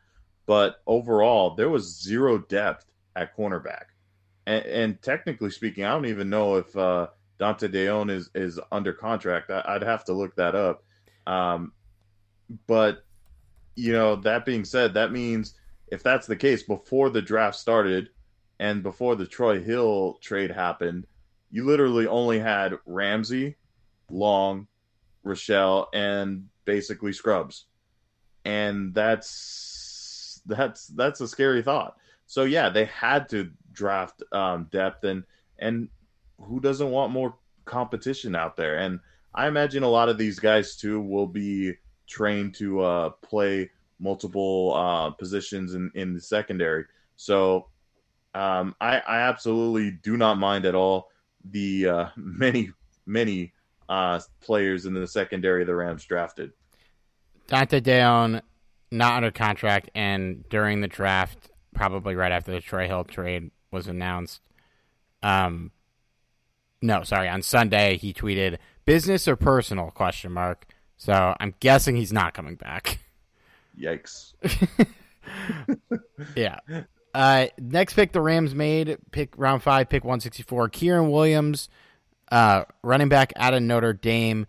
[0.46, 2.86] but overall there was zero depth
[3.16, 3.84] at cornerback.
[4.46, 8.92] And, and technically speaking, I don't even know if uh, Dont'e Deayon is is under
[8.92, 9.50] contract.
[9.50, 10.84] I, would have to look that up.
[11.26, 11.72] Um,
[12.66, 13.04] but
[13.78, 15.54] you know, that being said, that means
[15.86, 18.10] if that's the case, before the draft started
[18.58, 21.06] and before the Troy Hill trade happened,
[21.52, 23.54] you literally only had Ramsey,
[24.10, 24.66] Long,
[25.24, 27.66] Rochell, and basically Scrubs.
[28.44, 31.98] And that's that's that's a scary thought.
[32.26, 35.22] So yeah, they had to draft um, depth and
[35.60, 35.88] and
[36.40, 38.78] who doesn't want more competition out there?
[38.78, 38.98] And
[39.34, 41.74] I imagine a lot of these guys too will be
[42.08, 46.84] trained to uh, play multiple uh, positions in, in the secondary.
[47.16, 47.68] So
[48.34, 51.08] um, I, I, absolutely do not mind at all
[51.50, 52.70] the uh, many,
[53.06, 53.52] many
[53.88, 56.52] uh, players in the secondary the Rams drafted.
[57.48, 58.42] Dont'e Deayon,
[58.90, 63.88] not under contract, and during the draft, probably right after the Troy Hill trade was
[63.88, 64.42] announced.
[65.22, 65.72] Um,
[66.82, 70.66] no, sorry, on Sunday he tweeted business or personal question mark
[70.98, 72.98] so I'm guessing he's not coming back.
[73.80, 74.34] Yikes.
[76.36, 76.58] yeah.
[77.14, 80.68] Uh, next pick the Rams made, pick round five, pick 164.
[80.70, 81.68] Kyren Williams,
[82.30, 84.46] uh, running back out of Notre Dame.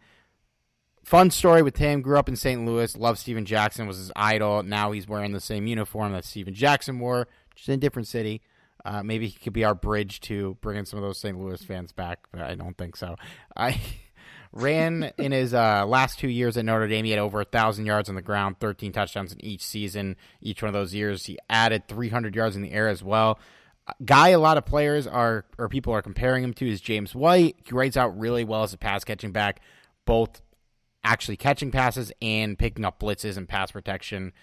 [1.04, 2.02] Fun story with him.
[2.02, 2.66] Grew up in St.
[2.66, 2.96] Louis.
[2.98, 3.88] Loved Steven Jackson.
[3.88, 4.62] Was his idol.
[4.62, 8.42] Now he's wearing the same uniform that Steven Jackson wore, just in a different city.
[8.86, 11.38] Uh, maybe he could be our bridge to bringing some of those St.
[11.40, 13.16] Louis fans back, but I don't think so.
[13.56, 13.80] I
[14.52, 17.06] ran in his uh, last two years at Notre Dame.
[17.06, 20.16] He had over a thousand yards on the ground, 13 touchdowns in each season.
[20.42, 23.40] Each one of those years, he added 300 yards in the air as well.
[24.06, 27.58] Guy, a lot of players are or people are comparing him to is James White.
[27.66, 29.62] He writes out really well as a pass catching back,
[30.06, 30.42] both
[31.04, 34.34] actually catching passes and picking up blitzes and pass protection.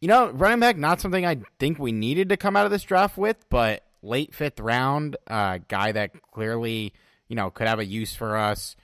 [0.00, 2.82] You know, running back, not something I think we needed to come out of this
[2.82, 6.92] draft with, but late fifth round, uh, guy that clearly,
[7.28, 8.76] you know, could have a use for us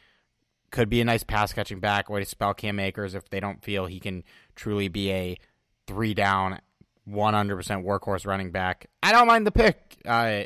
[0.70, 3.62] could be a nice pass catching back, way to spell Cam Akers if they don't
[3.62, 5.38] feel he can truly be a
[5.86, 6.60] three down,
[7.08, 8.86] 100% workhorse running back.
[9.02, 9.96] I don't mind the pick.
[10.04, 10.44] Uh,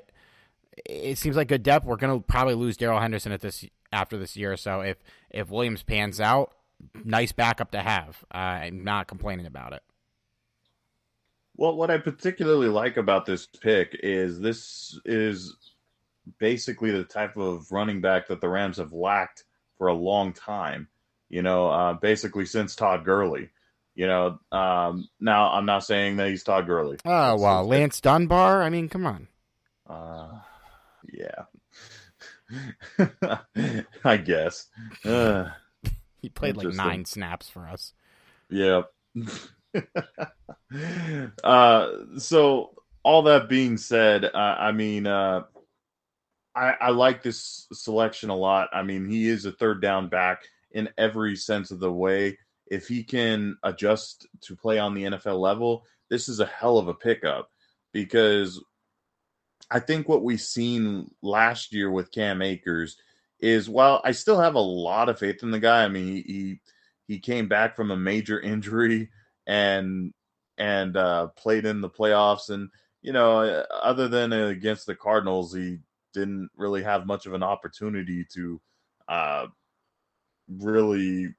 [0.86, 1.84] it seems like good depth.
[1.84, 4.56] We're going to probably lose Darrell Henderson at this after this year.
[4.56, 4.96] So if
[5.30, 6.52] if Williams pans out,
[7.04, 8.24] nice backup to have.
[8.34, 9.82] Uh, I'm not complaining about it.
[11.56, 15.56] Well, what I particularly like about this pick is this is
[16.38, 19.44] basically the type of running back that the Rams have lacked
[19.82, 20.86] for a long time.
[21.28, 23.50] You know, uh, basically since Todd Gurley.
[23.96, 26.98] You know, um, now I'm not saying that he's Todd Gurley.
[27.04, 28.62] Oh wow, Lance Dunbar.
[28.62, 29.26] I mean, come on.
[29.90, 30.38] Uh,
[31.12, 31.46] yeah.
[34.04, 34.68] I guess.
[35.04, 35.48] Uh,
[36.20, 37.92] he played like nine snaps for us.
[38.48, 38.82] Yeah.
[41.42, 42.70] uh, so
[43.02, 45.42] all that being said, uh, I mean, uh,
[46.54, 48.68] I, I like this selection a lot.
[48.72, 52.38] I mean, he is a third down back in every sense of the way.
[52.66, 56.88] If he can adjust to play on the NFL level, this is a hell of
[56.88, 57.50] a pickup
[57.92, 58.62] because
[59.70, 62.96] I think what we've seen last year with Cam Akers
[63.40, 65.84] is while I still have a lot of faith in the guy.
[65.84, 66.60] I mean, he he,
[67.08, 69.10] he came back from a major injury
[69.46, 70.12] and
[70.58, 72.68] and uh, played in the playoffs, and
[73.00, 75.78] you know, other than against the Cardinals, he
[76.12, 78.60] didn't really have much of an opportunity to
[79.08, 79.46] uh,
[80.48, 81.34] really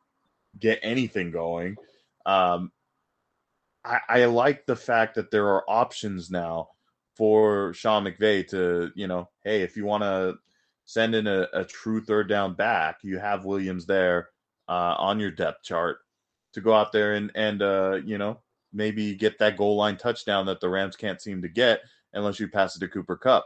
[0.60, 1.76] get anything going.
[2.26, 2.72] Um,
[3.84, 6.70] I, I like the fact that there are options now
[7.16, 10.36] for Sean McVay to, you know, hey, if you want to
[10.86, 14.30] send in a, a, true third down back, you have Williams there
[14.68, 16.00] uh, on your depth chart
[16.54, 18.40] to go out there and and uh, you know
[18.72, 21.82] maybe get that goal line touchdown that the Rams can't seem to get
[22.14, 23.46] unless you pass it to Cooper Kupp.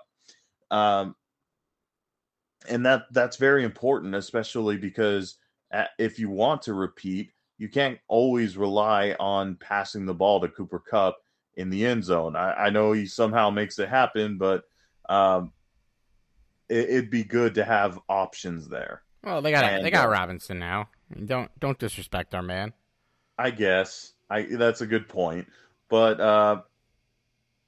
[0.72, 1.16] Um,
[2.68, 5.38] and that that's very important, especially because
[6.00, 10.80] if you want to repeat, you can't always rely on passing the ball to Cooper
[10.80, 11.18] Kupp
[11.56, 12.36] in the end zone.
[12.36, 14.64] I, I know he somehow makes it happen, but
[15.10, 15.52] um,
[16.70, 19.04] it, would be good to have options there.
[19.24, 20.90] Well, they got and, they got uh, Robinson now.
[21.26, 22.74] Don't don't disrespect our man.
[23.38, 25.48] I guess I that's a good point,
[25.90, 26.62] but uh,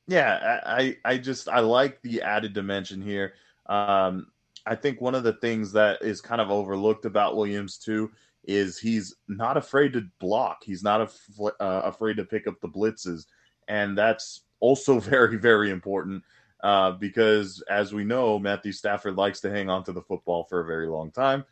[0.10, 3.34] yeah, I I just I like the added dimension here.
[3.68, 4.28] Um,
[4.66, 8.12] I think one of the things that is kind of overlooked about Williams too
[8.44, 10.64] is he's not afraid to block.
[10.64, 13.28] He's not af- uh, afraid to pick up the blitzes,
[13.68, 16.24] and that's also very very important
[16.64, 20.62] uh, because as we know, Matthew Stafford likes to hang on to the football for
[20.62, 21.46] a very long time.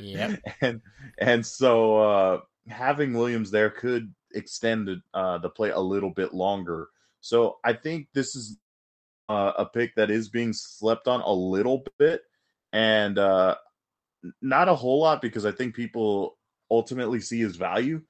[0.00, 0.80] yeah, and
[1.18, 6.88] and so uh, having Williams there could extend uh, the play a little bit longer.
[7.20, 8.58] So I think this is
[9.28, 12.22] uh, a pick that is being slept on a little bit,
[12.72, 13.56] and uh,
[14.42, 16.38] not a whole lot because I think people
[16.70, 18.02] ultimately see his value,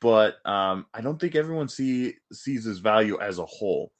[0.00, 3.92] but um, I don't think everyone see sees his value as a whole.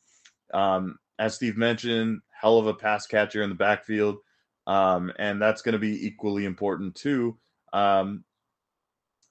[0.53, 4.19] Um, as Steve mentioned, hell of a pass catcher in the backfield,
[4.67, 7.39] um, and that's going to be equally important too.
[7.73, 8.25] Um,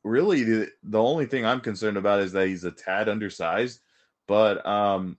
[0.04, 3.82] really, the, the only thing I'm concerned about is that he's a tad undersized,
[4.28, 5.18] but um,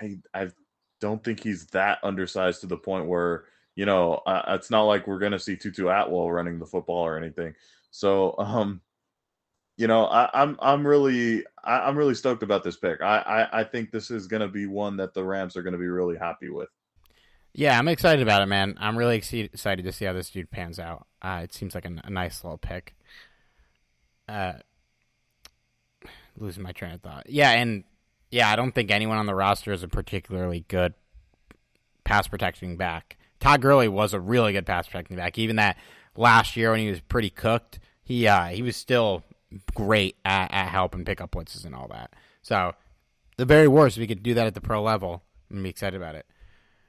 [0.00, 0.48] I, I
[1.00, 5.06] don't think he's that undersized to the point where you know uh, it's not like
[5.06, 7.54] we're to see Tutu Atwell running the football or anything.
[7.90, 8.80] So um,
[9.76, 13.02] you know, I, am I'm, I'm really I, am really stoked about this pick.
[13.02, 15.88] I, I I think this is to be one that the Rams are to be
[15.88, 16.68] really happy with.
[17.52, 18.76] Yeah, I'm excited about it, man.
[18.78, 21.06] I'm really excited to see how this dude pans out.
[21.22, 22.94] Uh, it seems like a, a nice little pick.
[24.28, 24.54] Uh,
[26.36, 27.28] losing my train of thought.
[27.28, 27.84] Yeah, and
[28.30, 30.94] yeah, I don't think anyone on the roster is a particularly good
[32.04, 33.16] pass protecting back.
[33.40, 35.38] Todd Gurley was a really good pass protecting back.
[35.38, 35.76] Even that
[36.16, 39.22] last year when he was pretty cooked, he uh, he was still
[39.74, 42.12] great at, at helping pick up blitzes and all that.
[42.42, 42.74] So
[43.36, 46.14] the very worst, we could do that at the pro level, I'm be excited about
[46.14, 46.26] it.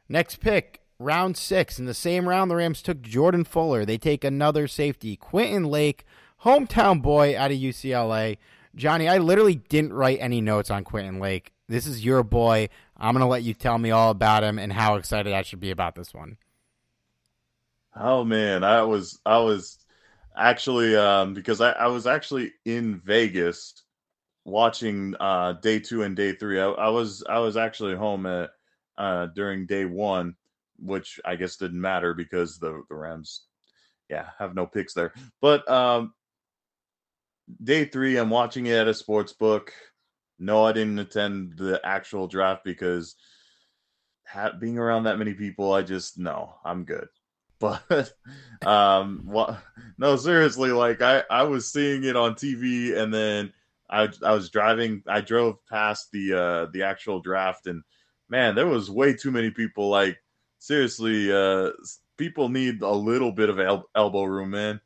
[0.09, 1.79] Next pick, round six.
[1.79, 3.85] In the same round, the Rams took Jordan Fuller.
[3.85, 6.05] They take another safety, Quentin Lake,
[6.43, 8.37] hometown boy out of UCLA.
[8.77, 11.51] Johnny, I literally didn't write any notes on Quentin Lake.
[11.67, 12.69] This is your boy.
[12.95, 15.59] I'm going to let you tell me all about him and how excited I should
[15.59, 16.37] be about this one.
[17.95, 19.79] Oh man, I was I was
[20.37, 23.81] actually um, because I, I, was actually in Vegas
[24.45, 26.59] watching uh, day two and day three.
[26.59, 28.51] I, I was I was actually home at
[28.99, 30.35] uh, during day one,
[30.77, 33.45] which I guess didn't matter because the the Rams,
[34.11, 35.11] yeah, have no picks there.
[35.41, 36.13] But um,
[37.63, 39.73] day three, I'm watching it at a sports book.
[40.39, 43.15] No, I didn't attend the actual draft because
[44.27, 47.07] ha- being around that many people, I just no, I'm good.
[47.59, 48.13] But
[48.63, 49.59] um, what?
[49.97, 53.51] No, seriously, like I I was seeing it on TV, and then
[53.89, 55.01] I I was driving.
[55.07, 57.81] I drove past the uh the actual draft, and
[58.29, 59.89] man, there was way too many people.
[59.89, 60.19] Like
[60.59, 61.71] seriously, uh,
[62.17, 64.79] people need a little bit of el- elbow room, man.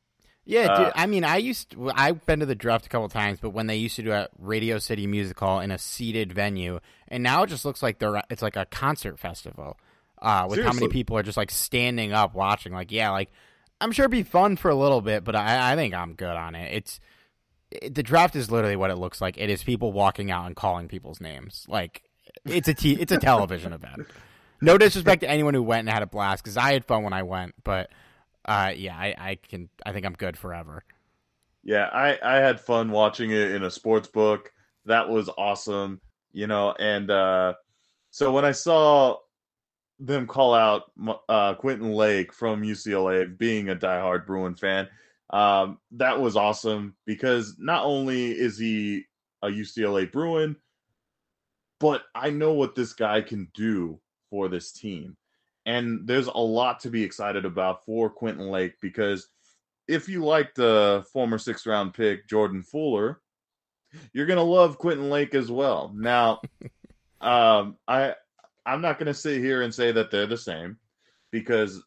[0.45, 0.87] Yeah, dude.
[0.87, 3.51] Uh, I mean, I used to, I've been to the draft a couple times, but
[3.51, 7.23] when they used to do a Radio City Music Hall in a seated venue, and
[7.23, 9.77] now it just looks like they're it's like a concert festival.
[10.21, 10.67] Uh, with Seriously.
[10.67, 12.73] how many people are just like standing up watching.
[12.73, 13.31] Like, yeah, like
[13.79, 16.35] I'm sure it'd be fun for a little bit, but I, I think I'm good
[16.35, 16.73] on it.
[16.75, 16.99] It's
[17.71, 19.37] it, the draft is literally what it looks like.
[19.37, 21.65] It is people walking out and calling people's names.
[21.67, 22.03] Like
[22.45, 24.07] it's a t- it's a television event.
[24.61, 27.13] No disrespect to anyone who went and had a blast because I had fun when
[27.13, 27.89] I went, but
[28.45, 29.69] uh, yeah, I, I can.
[29.85, 30.83] I think I'm good forever.
[31.63, 34.51] Yeah, I I had fun watching it in a sports book.
[34.85, 36.01] That was awesome.
[36.33, 37.53] you know, and uh,
[38.09, 39.17] so when I saw
[39.99, 40.91] them call out
[41.29, 44.87] uh, Quentin Lake from UCLA, being a diehard Bruin fan,
[45.29, 49.05] um, that was awesome because not only is he
[49.43, 50.55] a UCLA Bruin,
[51.79, 55.15] but I know what this guy can do for this team.
[55.65, 59.27] And there's a lot to be excited about for Quentin Lake because
[59.87, 63.21] if you like the former sixth round pick, Jordan Fuller,
[64.13, 65.91] you're gonna love Quentin Lake as well.
[65.95, 66.41] Now,
[67.21, 68.15] um, I
[68.65, 70.77] I'm not gonna sit here and say that they're the same
[71.31, 71.83] because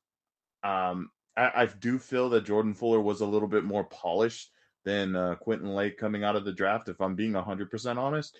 [0.62, 4.50] um, I, I, do feel that Jordan Fuller was a little bit more polished
[4.84, 6.88] than uh, Quentin Lake coming out of the draft.
[6.88, 8.38] If I'm being 100 percent honest,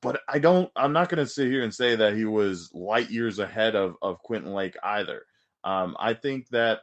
[0.00, 0.70] but I don't.
[0.76, 3.96] I'm not going to sit here and say that he was light years ahead of
[4.02, 5.22] of Quentin Lake either.
[5.64, 6.80] Um, I think that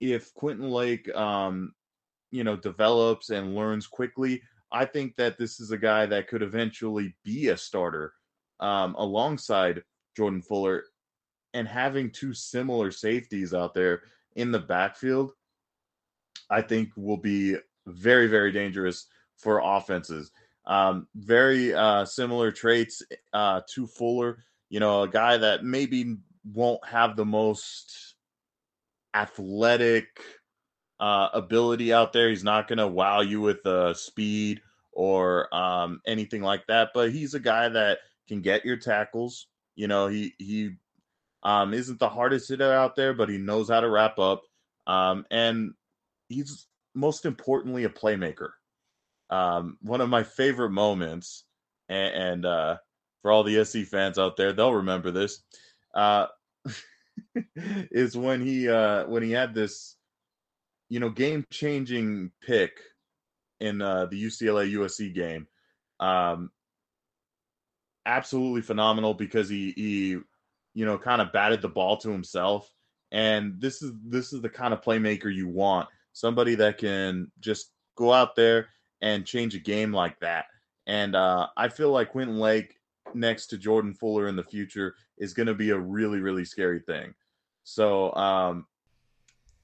[0.00, 1.74] if Quentin Lake, um,
[2.30, 4.42] you know, develops and learns quickly,
[4.72, 8.14] I think that this is a guy that could eventually be a starter
[8.60, 9.82] um, alongside
[10.16, 10.84] Jordan Fuller.
[11.54, 14.02] And having two similar safeties out there
[14.36, 15.32] in the backfield,
[16.50, 17.56] I think will be
[17.86, 19.06] very, very dangerous
[19.36, 20.30] for offenses.
[20.68, 23.02] Um, very uh, similar traits
[23.32, 24.44] uh, to Fuller.
[24.68, 28.14] You know, a guy that maybe won't have the most
[29.14, 30.06] athletic
[31.00, 32.28] uh, ability out there.
[32.28, 34.60] He's not going to wow you with uh, speed
[34.92, 37.98] or um, anything like that, but he's a guy that
[38.28, 39.46] can get your tackles.
[39.74, 40.72] You know, he he
[41.42, 44.42] um, isn't the hardest hitter out there, but he knows how to wrap up.
[44.86, 45.72] Um, and
[46.28, 48.50] he's most importantly a playmaker.
[49.30, 51.44] Um, one of my favorite moments,
[51.88, 52.76] and, and uh,
[53.22, 55.42] for all the SC fans out there, they'll remember this.
[55.94, 56.26] Uh,
[57.56, 59.96] is when he uh, when he had this,
[60.88, 62.78] you know, game changing pick
[63.60, 65.46] in uh, the UCLA USC game.
[66.00, 66.50] Um,
[68.08, 70.18] absolutely phenomenal because he he
[70.74, 72.72] you know kind of batted the ball to himself
[73.12, 77.70] and this is this is the kind of playmaker you want somebody that can just
[77.96, 78.68] go out there
[79.02, 80.46] and change a game like that
[80.86, 82.76] and uh, i feel like quentin lake
[83.14, 86.80] next to jordan fuller in the future is going to be a really really scary
[86.80, 87.14] thing
[87.64, 88.66] so um,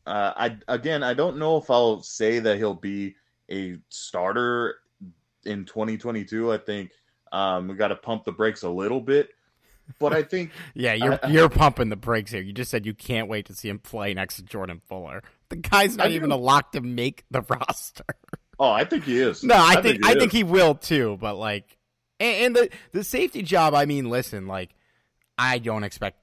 [0.06, 3.14] uh, i again i don't know if i'll say that he'll be
[3.50, 4.76] a starter
[5.44, 6.90] in 2022 i think
[7.34, 9.30] um, we got to pump the brakes a little bit.
[9.98, 12.40] But I think yeah, you're I, you're pumping the brakes here.
[12.40, 15.22] You just said you can't wait to see him play next to Jordan Fuller.
[15.50, 16.36] The guy's not I even do.
[16.36, 18.04] a lock to make the roster.
[18.58, 19.42] Oh, I think he is.
[19.42, 20.18] No, I, I think, think I is.
[20.18, 21.16] think he will too.
[21.20, 21.76] But like,
[22.20, 23.74] and, and the the safety job.
[23.74, 24.74] I mean, listen, like,
[25.38, 26.18] I don't expect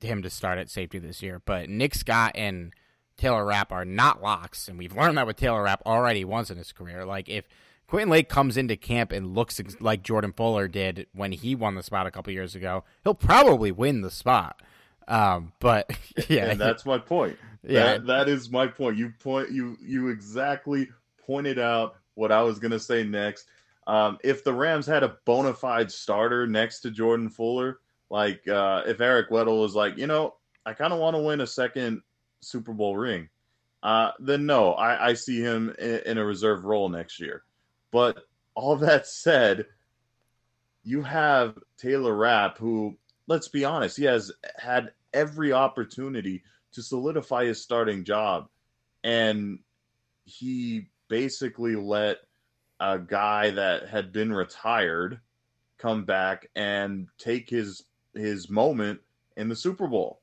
[0.00, 1.40] him to start at safety this year.
[1.44, 2.72] But Nick Scott and
[3.16, 6.56] Taylor Rapp are not locks, and we've learned that with Taylor Rapp already once in
[6.56, 7.04] his career.
[7.04, 7.46] Like if
[7.88, 11.82] Quentin Lake comes into camp and looks like Jordan Fuller did when he won the
[11.82, 14.62] spot a couple years ago, he'll probably win the spot.
[15.08, 15.90] Um, but
[16.28, 17.38] yeah, and that's my point.
[17.62, 18.98] Yeah, that, that is my point.
[18.98, 20.88] You point you you exactly
[21.28, 23.46] pointed out what I was gonna say next.
[23.86, 27.78] Um, if the Rams had a bona fide starter next to Jordan Fuller,
[28.10, 30.34] like uh, if Eric Weddle was like, you know,
[30.66, 32.02] I kind of want to win a second
[32.40, 33.28] Super Bowl ring,
[33.82, 37.44] uh, then no, I, I see him in, in a reserve role next year.
[37.90, 38.24] But
[38.54, 39.66] all that said,
[40.82, 47.44] you have Taylor Rapp, who, let's be honest, he has had every opportunity to solidify
[47.46, 48.48] his starting job.
[49.04, 49.60] And
[50.24, 52.18] he basically let
[52.80, 55.20] a guy that had been retired
[55.78, 57.84] come back and take his
[58.14, 59.00] his moment
[59.36, 60.20] in the Super Bowl.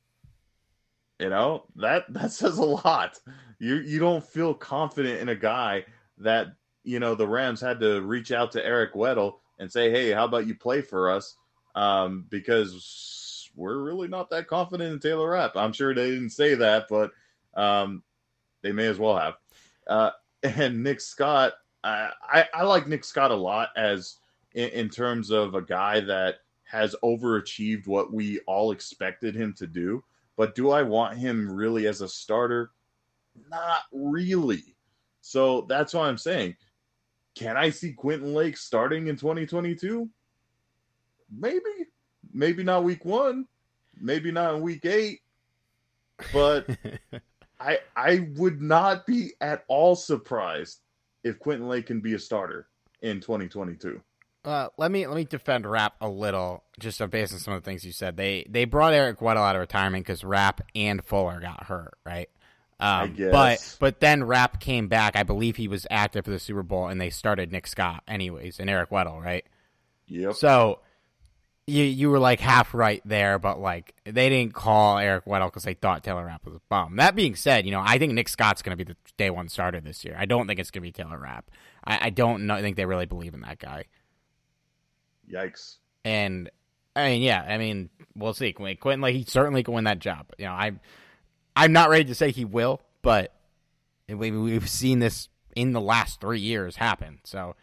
[1.19, 3.19] You know, that that says a lot.
[3.59, 5.85] You you don't feel confident in a guy
[6.19, 6.47] that
[6.85, 10.25] you know, the Rams had to reach out to Eric Weddle and say, "Hey, how
[10.25, 11.35] about you play for us?"
[11.73, 15.57] Um, because we're really not that confident in Taylor Rapp.
[15.57, 17.11] I'm sure they didn't say that, but
[17.55, 18.03] um,
[18.61, 19.33] they may as well have.
[19.87, 20.11] Uh,
[20.45, 24.17] and Nick Scott, I, I, I, like Nick Scott a lot as
[24.53, 29.67] in, in terms of a guy that has overachieved what we all expected him to
[29.67, 30.03] do.
[30.37, 32.71] But do I want him really as a starter?
[33.49, 34.75] Not really.
[35.21, 36.55] So that's why I'm saying.
[37.35, 40.09] Can I see Quentin Lake starting in 2022?
[41.37, 41.59] Maybe.
[42.33, 43.47] Maybe not week one.
[43.99, 45.21] Maybe not in week eight.
[46.33, 46.69] But
[47.65, 50.81] I I would not be at all surprised
[51.23, 52.67] if Quentin Lake can be a starter
[53.01, 54.01] in 2022.
[54.45, 57.65] Uh, let me let me defend Rapp a little, just based on some of the
[57.65, 58.15] things you said.
[58.15, 62.29] They they brought Eric Weddle out of retirement because Rapp and Fuller got hurt, right?
[62.79, 65.15] Um, but but then Rapp came back.
[65.15, 68.59] I believe he was active for the Super Bowl, and they started Nick Scott anyways
[68.59, 69.45] and Eric Weddle, right?
[70.07, 70.35] Yep.
[70.35, 70.79] So
[71.67, 75.63] you you were like half right there, but like they didn't call Eric Weddle because
[75.63, 76.97] they thought Taylor Rapp was a bum.
[76.97, 79.49] That being said, you know I think Nick Scott's going to be the day one
[79.49, 80.15] starter this year.
[80.17, 81.49] I don't think it's going to be Taylor Rapp.
[81.83, 83.85] I, I don't know, I think they really believe in that guy.
[85.31, 85.77] Yikes.
[86.03, 86.49] And
[86.95, 88.53] I mean, yeah, I mean, we'll see.
[88.53, 90.27] Quentin, like he certainly can win that job.
[90.37, 90.79] You know, I'm
[91.55, 93.33] I'm not ready to say he will, but
[94.07, 97.19] we, we've seen this in the last three years happen.
[97.23, 97.55] So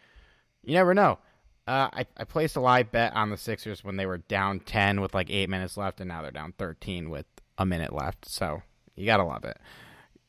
[0.63, 1.19] you never know.
[1.65, 4.99] Uh, I, I placed a live bet on the Sixers when they were down 10
[4.99, 7.25] with like eight minutes left, and now they're down 13 with
[7.57, 8.27] a minute left.
[8.27, 8.61] So
[8.95, 9.57] you gotta love it.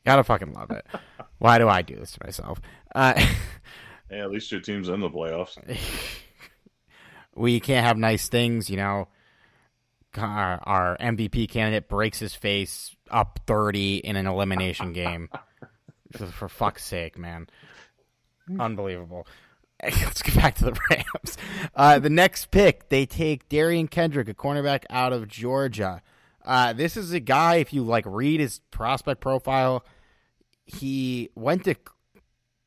[0.05, 0.85] Gotta fucking love it.
[1.39, 2.61] Why do I do this to myself?
[2.93, 3.13] Uh,
[4.09, 5.57] hey, at least your team's in the playoffs.
[7.35, 9.09] we can't have nice things, you know.
[10.17, 15.29] Our, our MVP candidate breaks his face up 30 in an elimination game.
[16.31, 17.47] For fuck's sake, man.
[18.57, 19.27] Unbelievable.
[20.03, 21.37] Let's get back to the Rams.
[21.75, 26.01] Uh, the next pick, they take Derion Kendrick, a cornerback out of Georgia.
[26.43, 27.55] Uh, this is a guy.
[27.55, 29.85] If you like read his prospect profile,
[30.65, 31.75] he went to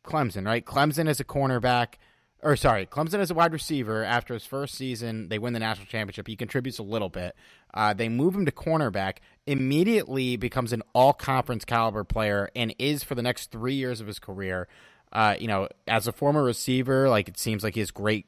[0.05, 0.65] Clemson, right?
[0.65, 1.95] Clemson as a cornerback,
[2.43, 4.05] or sorry, Clemson as a wide receiver.
[4.05, 6.29] After his first season, they win the national championship.
[6.29, 7.35] He contributes a little bit.
[7.75, 9.19] Uh, they move him to cornerback.
[9.47, 14.07] Immediately becomes an all conference caliber player and is for the next three years of
[14.07, 14.69] his career
[15.13, 18.27] uh, you know, as a former receiver, like it seems like he has great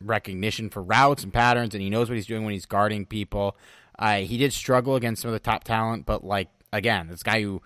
[0.00, 3.56] recognition for routes and patterns, and he knows what he's doing when he's guarding people.
[3.98, 7.42] Uh, he did struggle against some of the top talent, but like again, this guy
[7.42, 7.62] who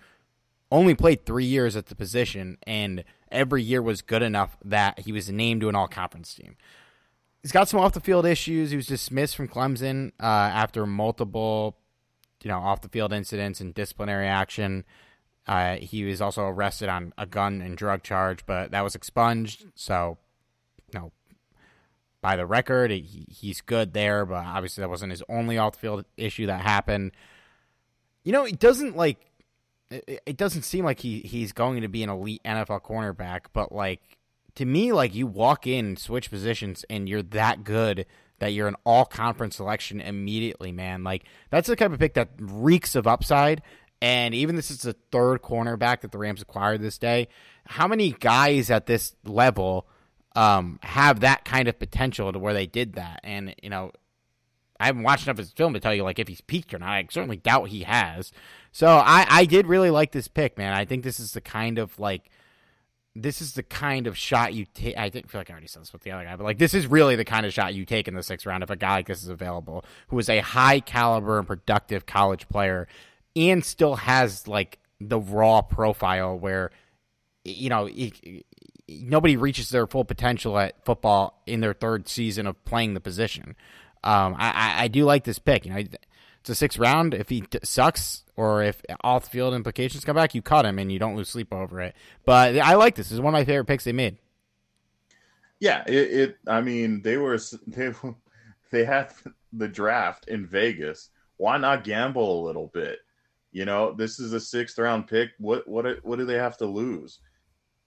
[0.70, 5.12] only played three years at the position, and every year was good enough that he
[5.12, 6.56] was named to an all conference team.
[7.42, 8.70] He's got some off the field issues.
[8.70, 11.78] He was dismissed from Clemson uh, after multiple,
[12.42, 14.84] you know, off the field incidents and disciplinary action.
[15.46, 19.64] Uh, he was also arrested on a gun and drug charge, but that was expunged.
[19.74, 20.18] So,
[20.94, 21.12] know,
[22.20, 26.46] by the record, he, he's good there, but obviously that wasn't his only off-field issue
[26.46, 27.12] that happened.
[28.22, 29.18] You know, it doesn't like
[29.90, 33.72] it, it doesn't seem like he he's going to be an elite NFL cornerback, but
[33.72, 34.18] like
[34.56, 38.06] to me, like you walk in, switch positions, and you're that good
[38.40, 41.04] that you're an all conference selection immediately, man.
[41.04, 43.62] Like that's the type of pick that reeks of upside
[44.02, 47.28] and even this is the third cornerback that the Rams acquired this day.
[47.66, 49.86] How many guys at this level
[50.34, 53.20] um, have that kind of potential to where they did that?
[53.22, 53.92] And you know,
[54.78, 56.78] I haven't watched enough of his film to tell you like if he's peaked or
[56.78, 56.88] not.
[56.88, 58.32] I certainly doubt he has.
[58.72, 60.72] So I, I did really like this pick, man.
[60.72, 62.30] I think this is the kind of like
[63.14, 64.96] this is the kind of shot you take.
[64.96, 66.72] I didn't feel like I already said this with the other guy, but like this
[66.72, 68.94] is really the kind of shot you take in the sixth round if a guy
[68.94, 72.88] like this is available, who is a high caliber and productive college player
[73.36, 76.70] and still has like the raw profile where
[77.44, 77.88] you know
[78.88, 83.54] nobody reaches their full potential at football in their third season of playing the position.
[84.02, 85.66] Um, I, I do like this pick.
[85.66, 85.78] You know,
[86.40, 87.14] it's a sixth round.
[87.14, 90.98] If he sucks or if off field implications come back, you cut him and you
[90.98, 91.94] don't lose sleep over it.
[92.24, 93.08] But I like this.
[93.08, 94.16] This is one of my favorite picks they made.
[95.60, 95.92] Yeah, it.
[95.92, 97.92] it I mean, they were they
[98.70, 99.12] they had
[99.52, 101.10] the draft in Vegas.
[101.36, 102.98] Why not gamble a little bit?
[103.52, 105.30] You know, this is a sixth round pick.
[105.38, 107.18] What what what do they have to lose?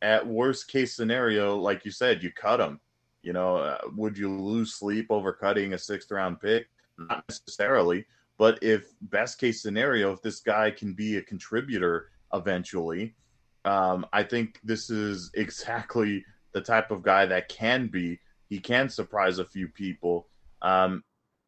[0.02, 2.82] At worst case scenario, like you said, you cut them.
[3.22, 6.68] You know, uh, would you lose sleep over cutting a sixth round pick?
[6.98, 8.06] Not necessarily,
[8.38, 13.16] but if best case scenario, if this guy can be a contributor eventually,
[13.64, 18.20] um, I think this is exactly the type of guy that can be.
[18.50, 20.28] He can surprise a few people.
[20.62, 21.04] Um,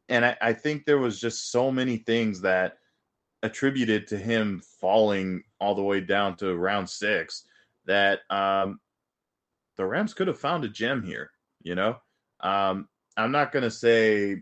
[0.08, 2.78] and I, I think there was just so many things that
[3.46, 7.46] attributed to him falling all the way down to round six
[7.86, 8.80] that um,
[9.78, 11.30] the Rams could have found a gem here.
[11.62, 11.98] You know,
[12.42, 14.42] um, I'm not going to say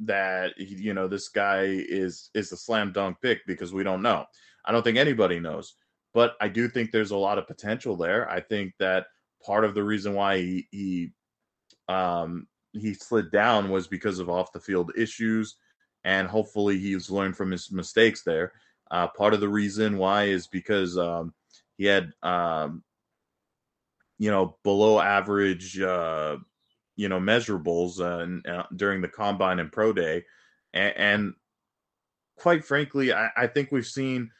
[0.00, 4.24] that you know this guy is is a slam dunk pick because we don't know.
[4.64, 5.74] I don't think anybody knows,
[6.12, 8.28] but I do think there's a lot of potential there.
[8.28, 9.06] I think that
[9.44, 11.10] part of the reason why he, he
[11.88, 15.56] um he slid down was because of off the field issues
[16.04, 18.52] and hopefully he's learned from his mistakes there.
[18.90, 21.32] Uh, part of the reason why is because um,
[21.78, 22.82] he had, um,
[24.18, 26.36] you know, below average, uh,
[26.96, 30.24] you know, measurables uh, uh, during the combine and pro day,
[30.74, 31.34] and, and
[32.36, 34.30] quite frankly, I, I think we've seen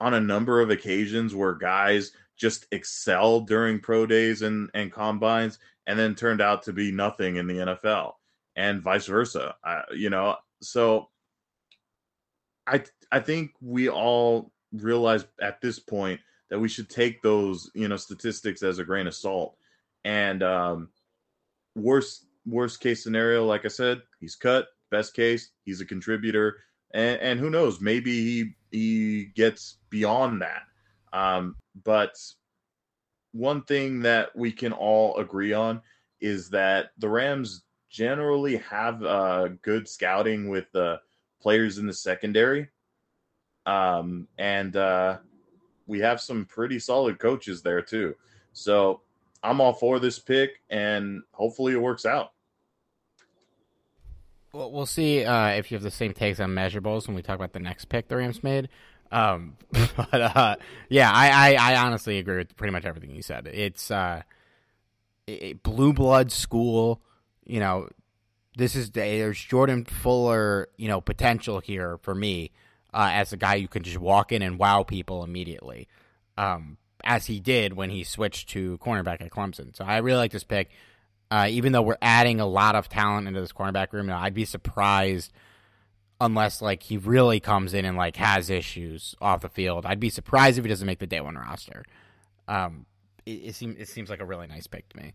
[0.00, 5.58] on a number of occasions where guys just excel during pro days and, and combines
[5.86, 8.12] and then turned out to be nothing in the NFL
[8.54, 9.56] and vice versa.
[9.64, 11.08] Uh, you know, so
[12.66, 17.88] I I think we all realize at this point that we should take those you
[17.88, 19.56] know statistics as a grain of salt.
[20.04, 20.88] And um,
[21.74, 24.68] worst worst case scenario, like I said, he's cut.
[24.90, 26.56] Best case, he's a contributor,
[26.94, 27.80] and, and who knows?
[27.80, 30.62] Maybe he he gets beyond that.
[31.12, 32.14] Um, but
[33.32, 35.82] one thing that we can all agree on
[36.20, 41.00] is that the Rams generally have uh, good scouting with the
[41.40, 42.68] players in the secondary,
[43.66, 45.18] um, and uh,
[45.86, 48.14] we have some pretty solid coaches there too.
[48.52, 49.00] So
[49.42, 52.32] I'm all for this pick, and hopefully it works out.
[54.52, 57.36] Well, we'll see uh, if you have the same takes on measurables when we talk
[57.36, 58.68] about the next pick the Rams made.
[59.10, 60.56] Um, but uh,
[60.88, 63.46] yeah, I, I, I, honestly agree with pretty much everything you said.
[63.46, 64.22] It's uh,
[65.62, 67.00] blue blood school.
[67.48, 67.88] You know,
[68.56, 70.68] this is there's Jordan Fuller.
[70.76, 72.52] You know, potential here for me
[72.94, 75.88] uh, as a guy who can just walk in and wow people immediately,
[76.36, 79.76] um, as he did when he switched to cornerback at Clemson.
[79.76, 80.70] So I really like this pick.
[81.30, 84.32] Uh, even though we're adding a lot of talent into this cornerback room, now, I'd
[84.32, 85.32] be surprised
[86.20, 89.86] unless like he really comes in and like has issues off the field.
[89.86, 91.84] I'd be surprised if he doesn't make the day one roster.
[92.48, 92.86] Um,
[93.26, 95.12] it, it seems it seems like a really nice pick to me.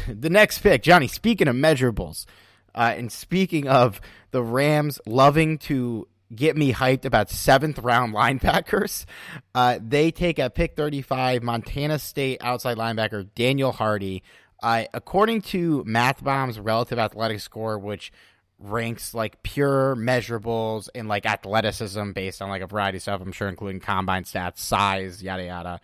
[0.08, 1.08] the next pick, Johnny.
[1.08, 2.26] Speaking of measurables,
[2.74, 9.04] uh, and speaking of the Rams loving to get me hyped about seventh round linebackers,
[9.54, 14.22] uh, they take a pick thirty five Montana State outside linebacker Daniel Hardy
[14.64, 18.10] uh, according to MathBomb's relative athletic score, which
[18.58, 23.32] ranks like pure measurables and like athleticism based on like a variety of stuff, I'm
[23.32, 25.80] sure including combine stats, size, yada yada.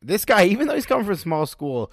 [0.00, 1.92] This guy, even though he's coming from a small school,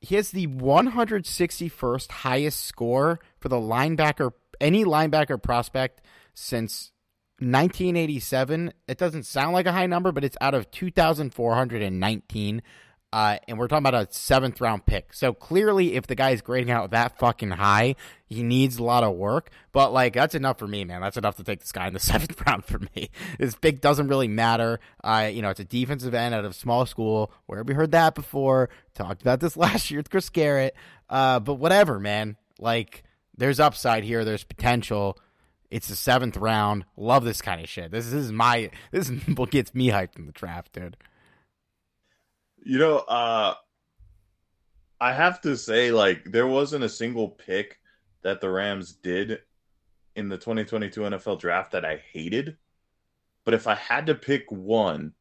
[0.00, 6.02] he has the 161st highest score for the linebacker, any linebacker prospect
[6.34, 6.92] since
[7.38, 8.72] 1987.
[8.88, 12.62] It doesn't sound like a high number, but it's out of 2,419
[13.16, 15.14] uh, and we're talking about a seventh round pick.
[15.14, 17.96] So clearly, if the guy's grading out that fucking high,
[18.26, 19.48] he needs a lot of work.
[19.72, 21.00] But like, that's enough for me, man.
[21.00, 23.08] That's enough to take this guy in the seventh round for me.
[23.38, 24.80] This pick doesn't really matter.
[25.02, 27.32] Uh, you know, it's a defensive end out of small school.
[27.46, 28.68] Where have we heard that before?
[28.92, 30.76] Talked about this last year with Chris Garrett.
[31.08, 32.36] Uh, but whatever, man.
[32.58, 33.02] Like,
[33.34, 34.26] there's upside here.
[34.26, 35.18] There's potential.
[35.70, 36.84] It's the seventh round.
[36.98, 37.92] Love this kind of shit.
[37.92, 38.68] This, this is my.
[38.90, 40.98] This is what gets me hyped in the draft, dude.
[42.66, 43.54] You know, uh,
[45.00, 47.78] I have to say, like, there wasn't a single pick
[48.22, 49.38] that the Rams did
[50.16, 52.56] in the 2022 NFL draft that I hated.
[53.44, 55.12] But if I had to pick one,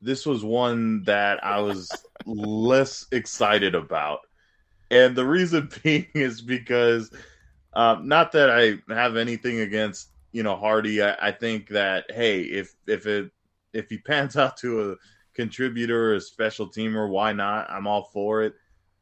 [0.00, 1.90] this was one that I was
[2.24, 4.20] less excited about.
[4.90, 7.10] And the reason being is because,
[7.74, 11.02] um, not that I have anything against, you know, Hardy.
[11.02, 13.30] I, I think that, hey, if, if it,
[13.74, 14.96] if he pans out to
[15.38, 17.70] contributor, a special teamer, why not?
[17.70, 18.54] I'm all for it.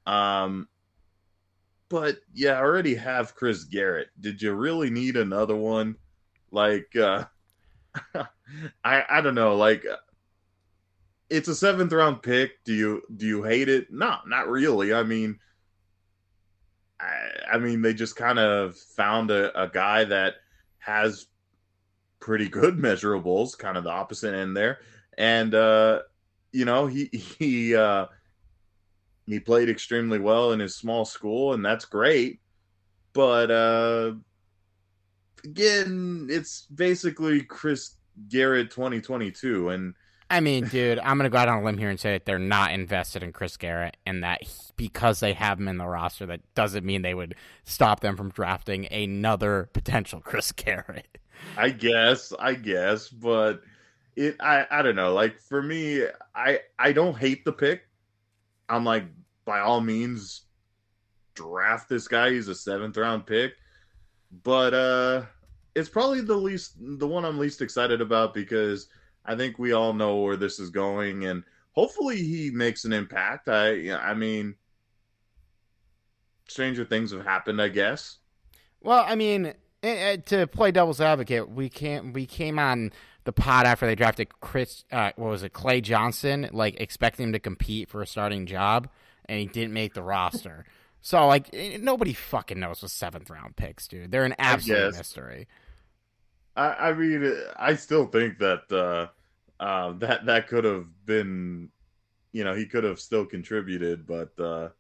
[0.07, 0.69] Um,
[1.89, 4.09] but yeah, I already have Chris Garrett.
[4.21, 5.97] Did you really need another one?
[6.51, 7.25] Like, uh,
[8.85, 9.57] I I don't know.
[9.57, 9.85] Like,
[11.31, 12.63] it's a seventh round pick.
[12.65, 13.91] Do you do you hate it?
[13.91, 14.93] No, not really.
[14.93, 15.39] I mean,
[17.01, 20.35] I, I mean they just kind of found a, a guy that
[20.81, 21.29] has
[22.21, 24.81] pretty good measurables, kind of the opposite end there,
[25.17, 26.01] and uh,
[26.53, 28.07] you know, he he uh,
[29.27, 32.41] he played extremely well in his small school, and that's great.
[33.13, 34.13] But uh,
[35.45, 37.97] again, it's basically Chris
[38.29, 39.95] Garrett 2022, and
[40.29, 42.39] I mean, dude, I'm gonna go out on a limb here and say that they're
[42.39, 46.27] not invested in Chris Garrett, and that he, because they have him in the roster,
[46.27, 47.35] that doesn't mean they would
[47.65, 51.19] stop them from drafting another potential Chris Garrett.
[51.57, 53.63] I guess, I guess, but
[54.17, 55.13] it I I don't know.
[55.13, 56.05] Like for me,
[56.35, 57.83] I I don't hate the pick.
[58.69, 59.05] I'm like
[59.45, 60.43] by all means
[61.35, 62.31] draft this guy.
[62.31, 63.53] He's a seventh round pick,
[64.43, 65.23] but uh,
[65.75, 68.89] it's probably the least the one I'm least excited about because
[69.25, 73.49] I think we all know where this is going, and hopefully he makes an impact.
[73.49, 74.55] I I mean,
[76.49, 78.19] stranger things have happened, I guess.
[78.81, 79.53] Well, I mean,
[79.83, 82.93] to play devil's advocate, we can't we came on
[83.27, 87.33] the pod after they drafted Chris, uh, what was it, Clay Johnson, like expecting him
[87.33, 88.89] to compete for a starting job,
[89.27, 90.65] and he didn't make the roster.
[91.03, 94.11] So like eh, nobody fucking knows what seventh round picks, dude.
[94.11, 95.47] They're an absolute mystery.
[96.57, 101.69] I, I, mean, I still think that uh, uh, that that could have been,
[102.33, 104.71] you know, he could have still contributed, but uh,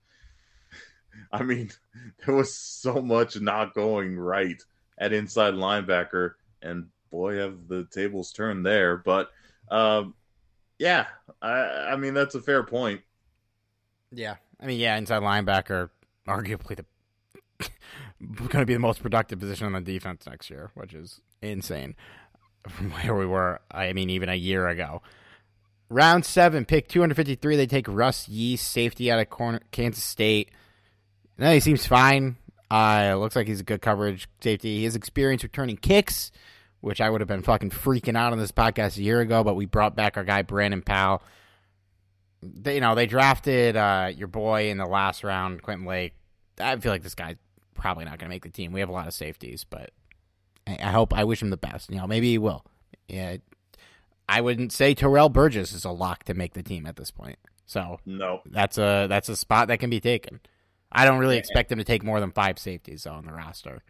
[1.32, 1.70] I mean,
[2.26, 4.60] there was so much not going right
[4.98, 8.98] at inside linebacker, and boy, have the tables turned there.
[8.98, 9.30] But
[9.70, 10.14] um,
[10.78, 11.06] yeah,
[11.40, 11.50] I,
[11.90, 13.00] I mean that's a fair point.
[14.12, 15.90] Yeah, I mean, yeah, inside linebacker,
[16.28, 16.84] arguably the
[18.36, 21.94] going to be the most productive position on the defense next year, which is insane
[22.68, 23.60] from where we were.
[23.70, 25.02] I mean, even a year ago.
[25.88, 27.56] Round seven, pick 253.
[27.56, 30.50] They take Russ Yeast, safety out of corner, Kansas State.
[31.38, 32.36] No, he seems fine.
[32.68, 34.78] Uh, looks like he's a good coverage safety.
[34.78, 36.32] He has experience returning kicks,
[36.86, 39.56] which I would have been fucking freaking out on this podcast a year ago, but
[39.56, 41.20] we brought back our guy Brandon Powell.
[42.42, 46.14] They, you know, they drafted uh, your boy in the last round, Quentin Lake.
[46.60, 47.34] I feel like this guy's
[47.74, 48.70] probably not going to make the team.
[48.70, 49.90] We have a lot of safeties, but
[50.64, 51.90] I, I hope I wish him the best.
[51.90, 52.64] You know, maybe he will.
[53.08, 53.38] Yeah,
[54.28, 57.38] I wouldn't say Terrell Burgess is a lock to make the team at this point.
[57.66, 58.42] So No.
[58.46, 60.38] that's a that's a spot that can be taken.
[60.92, 63.82] I don't really expect him to take more than five safeties though on the roster.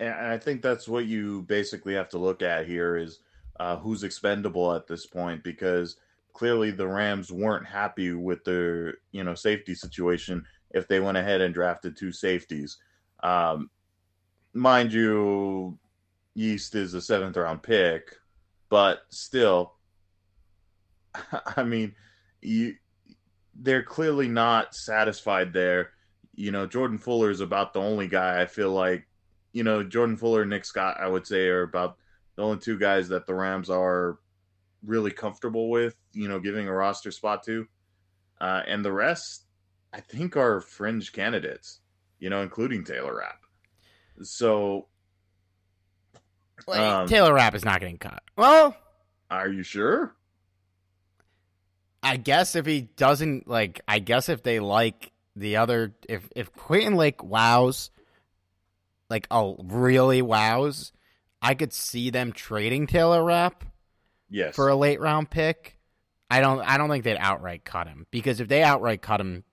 [0.00, 3.20] And I think that's what you basically have to look at here is
[3.58, 5.96] uh, who's expendable at this point because
[6.32, 11.40] clearly the Rams weren't happy with their you know safety situation if they went ahead
[11.40, 12.78] and drafted two safeties.
[13.22, 13.70] Um,
[14.54, 15.78] mind you,
[16.34, 18.14] Yeast is a seventh round pick,
[18.68, 19.74] but still,
[21.56, 21.94] I mean,
[22.40, 22.76] you
[23.60, 25.90] they're clearly not satisfied there.
[26.36, 29.07] You know, Jordan Fuller is about the only guy I feel like
[29.52, 31.96] you know, Jordan Fuller and Nick Scott, I would say, are about
[32.36, 34.18] the only two guys that the Rams are
[34.84, 37.66] really comfortable with, you know, giving a roster spot to.
[38.40, 39.44] Uh, and the rest,
[39.92, 41.80] I think, are fringe candidates,
[42.20, 43.40] you know, including Taylor Rapp.
[44.22, 44.86] So,
[46.66, 48.22] Like, Um, Taylor Rapp is not getting cut.
[48.36, 48.76] Well,
[49.30, 50.14] are you sure?
[52.02, 56.52] I guess if he doesn't like, I guess if they like the other, if if
[56.52, 57.90] Quentin Lake wows,
[59.10, 60.92] like a really wows,
[61.40, 63.64] I could see them trading Taylor Rapp
[64.30, 64.54] Yes.
[64.54, 65.78] for a late round pick.
[66.30, 69.44] I don't I don't think they'd outright cut him because if they outright cut him,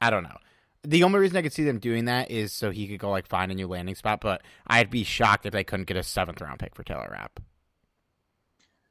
[0.00, 0.36] I don't know.
[0.84, 3.26] The only reason I could see them doing that is so he could go like
[3.26, 6.40] find a new landing spot, but I'd be shocked if they couldn't get a seventh
[6.40, 7.40] round pick for Taylor Rapp.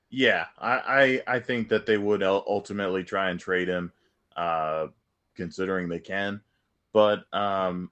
[0.09, 3.93] Yeah, I, I I think that they would ultimately try and trade him,
[4.35, 4.87] uh,
[5.35, 6.41] considering they can.
[6.91, 7.91] But um,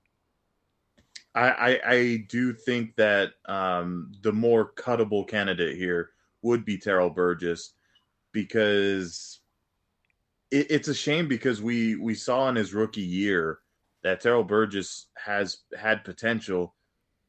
[1.35, 6.11] I, I I do think that um, the more cuttable candidate here
[6.41, 7.73] would be Terrell Burgess
[8.31, 9.39] because
[10.51, 13.59] it, it's a shame because we we saw in his rookie year
[14.03, 16.73] that Terrell Burgess has had potential,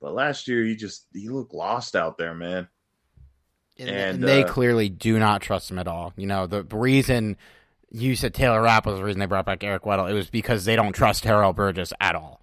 [0.00, 2.68] but last year he just he looked lost out there, man.
[3.78, 6.12] And, And, and they uh, clearly do not trust him at all.
[6.16, 7.36] You know, the reason
[7.90, 10.64] you said Taylor Rapp was the reason they brought back Eric Weddle, it was because
[10.64, 12.40] they don't trust Terrell Burgess at all.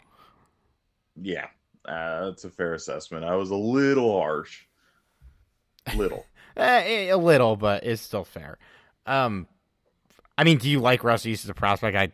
[1.21, 1.47] Yeah,
[1.85, 3.25] uh, that's a fair assessment.
[3.25, 4.63] I was a little harsh.
[5.95, 6.25] Little.
[6.59, 8.57] Eh, a little, but it's still fair.
[9.05, 9.45] Um,
[10.39, 11.95] I mean, do you like Russ Yeast as a prospect?
[11.95, 12.11] I,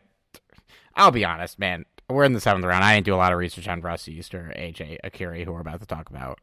[0.95, 1.86] I'll be honest, man.
[2.10, 2.84] We're in the seventh round.
[2.84, 5.62] I didn't do a lot of research on Russ East or AJ Akiri, who we're
[5.62, 6.39] about to talk about.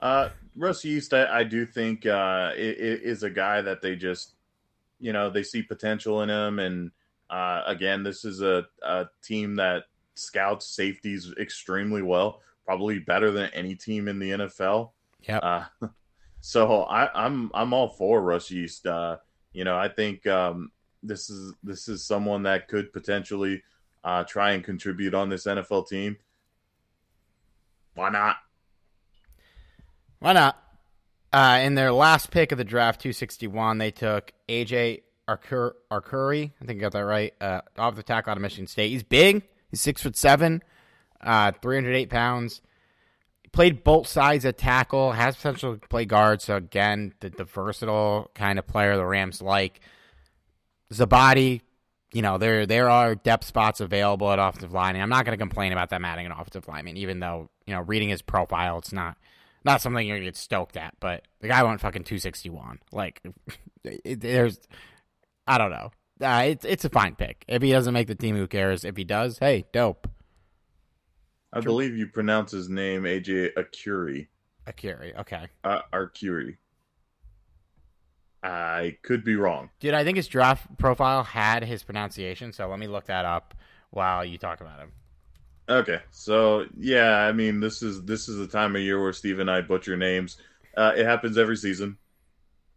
[0.00, 4.36] Uh, Russ Yeast, I, I do think uh, is a guy that they just,
[4.98, 6.58] you know, they see potential in him.
[6.58, 6.90] And
[7.28, 9.84] uh, again, this is a, a team that
[10.20, 14.90] scouts safeties extremely well, probably better than any team in the NFL.
[15.22, 15.38] Yeah.
[15.38, 15.88] Uh,
[16.40, 18.86] so I, I'm I'm all for Russ Yeast.
[18.86, 19.16] Uh,
[19.52, 20.70] you know, I think um,
[21.02, 23.62] this is this is someone that could potentially
[24.04, 26.16] uh, try and contribute on this NFL team.
[27.94, 28.36] Why not?
[30.20, 30.62] Why not?
[31.32, 36.50] Uh, in their last pick of the draft, 261, they took AJ Arcur- Arcuri.
[36.60, 37.32] I think I got that right.
[37.40, 38.90] Uh, off the tackle out of Michigan State.
[38.90, 39.42] He's big.
[39.70, 40.62] He's six foot seven,
[41.20, 42.60] uh, 308 pounds.
[43.52, 45.12] Played both sides at tackle.
[45.12, 46.40] Has potential to play guard.
[46.40, 49.80] So again, the, the versatile kind of player the Rams like.
[50.92, 51.60] Zabadi,
[52.12, 55.38] you know, there there are depth spots available at offensive line, and I'm not going
[55.38, 58.78] to complain about them adding an offensive lineman, even though you know, reading his profile,
[58.78, 59.16] it's not
[59.64, 60.94] not something you're gonna get stoked at.
[60.98, 62.80] But the guy went fucking 261.
[62.90, 63.22] Like,
[63.84, 64.58] it, there's,
[65.46, 65.92] I don't know.
[66.20, 67.44] Uh, it's it's a fine pick.
[67.48, 68.84] If he doesn't make the team, who cares?
[68.84, 70.08] If he does, hey, dope.
[71.52, 74.28] I believe you pronounce his name AJ Akuri.
[74.66, 75.48] Akuri, okay.
[75.64, 76.56] Uh, Arcuri.
[78.42, 79.70] I could be wrong.
[79.80, 83.54] Dude, I think his draft profile had his pronunciation, so let me look that up
[83.90, 84.92] while you talk about him.
[85.68, 89.38] Okay, so yeah, I mean this is this is the time of year where Steve
[89.38, 90.36] and I butcher names.
[90.76, 91.98] Uh, it happens every season,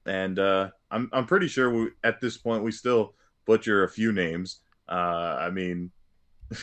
[0.06, 3.16] and uh, I'm I'm pretty sure we, at this point we still
[3.46, 4.60] butcher a few names.
[4.88, 5.92] Uh, I mean,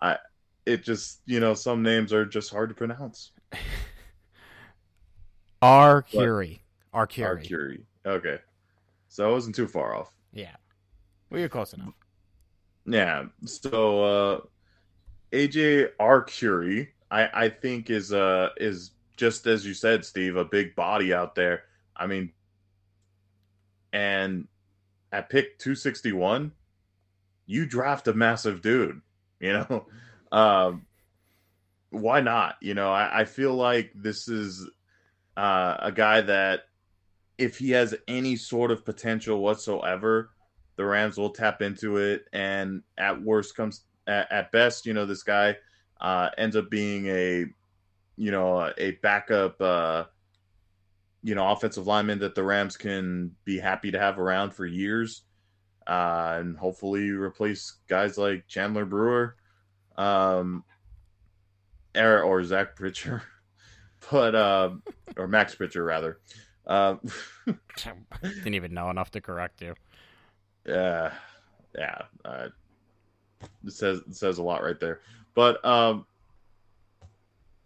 [0.00, 0.18] I
[0.64, 3.32] it just you know some names are just hard to pronounce.
[5.62, 6.02] R.
[6.02, 6.62] Curie.
[6.92, 7.06] R.
[7.06, 7.42] Curie.
[7.42, 7.82] Arcuri.
[8.04, 8.38] Okay,
[9.08, 10.12] so I wasn't too far off.
[10.32, 10.56] Yeah.
[11.30, 11.94] Well, you're close enough.
[12.84, 13.26] Yeah.
[13.44, 14.40] So uh
[15.32, 20.76] AJ Arcuri, I, I think is uh is just as you said, Steve, a big
[20.76, 21.64] body out there.
[21.96, 22.32] I mean,
[23.92, 24.46] and
[25.16, 26.52] at pick 261,
[27.46, 29.00] you draft a massive dude,
[29.40, 29.86] you know?
[30.32, 30.86] Um,
[31.90, 32.56] why not?
[32.60, 34.68] You know, I, I feel like this is
[35.36, 36.62] uh, a guy that
[37.38, 40.30] if he has any sort of potential whatsoever,
[40.74, 42.24] the Rams will tap into it.
[42.32, 45.56] And at worst comes at, at best, you know, this guy
[46.00, 47.46] uh, ends up being a,
[48.16, 50.04] you know, a backup, uh,
[51.26, 55.22] you know, offensive lineman that the Rams can be happy to have around for years
[55.88, 59.34] uh, and hopefully replace guys like Chandler Brewer,
[59.96, 60.62] um,
[61.96, 63.22] or, or Zach Pritchard,
[64.12, 64.70] but uh,
[65.16, 66.20] or Max Pritchard rather.
[66.64, 66.94] Uh,
[68.22, 69.74] Didn't even know enough to correct you.
[70.64, 71.12] Yeah,
[71.76, 72.02] yeah.
[72.24, 72.48] Uh,
[73.64, 75.00] it says it says a lot right there,
[75.34, 76.06] but um,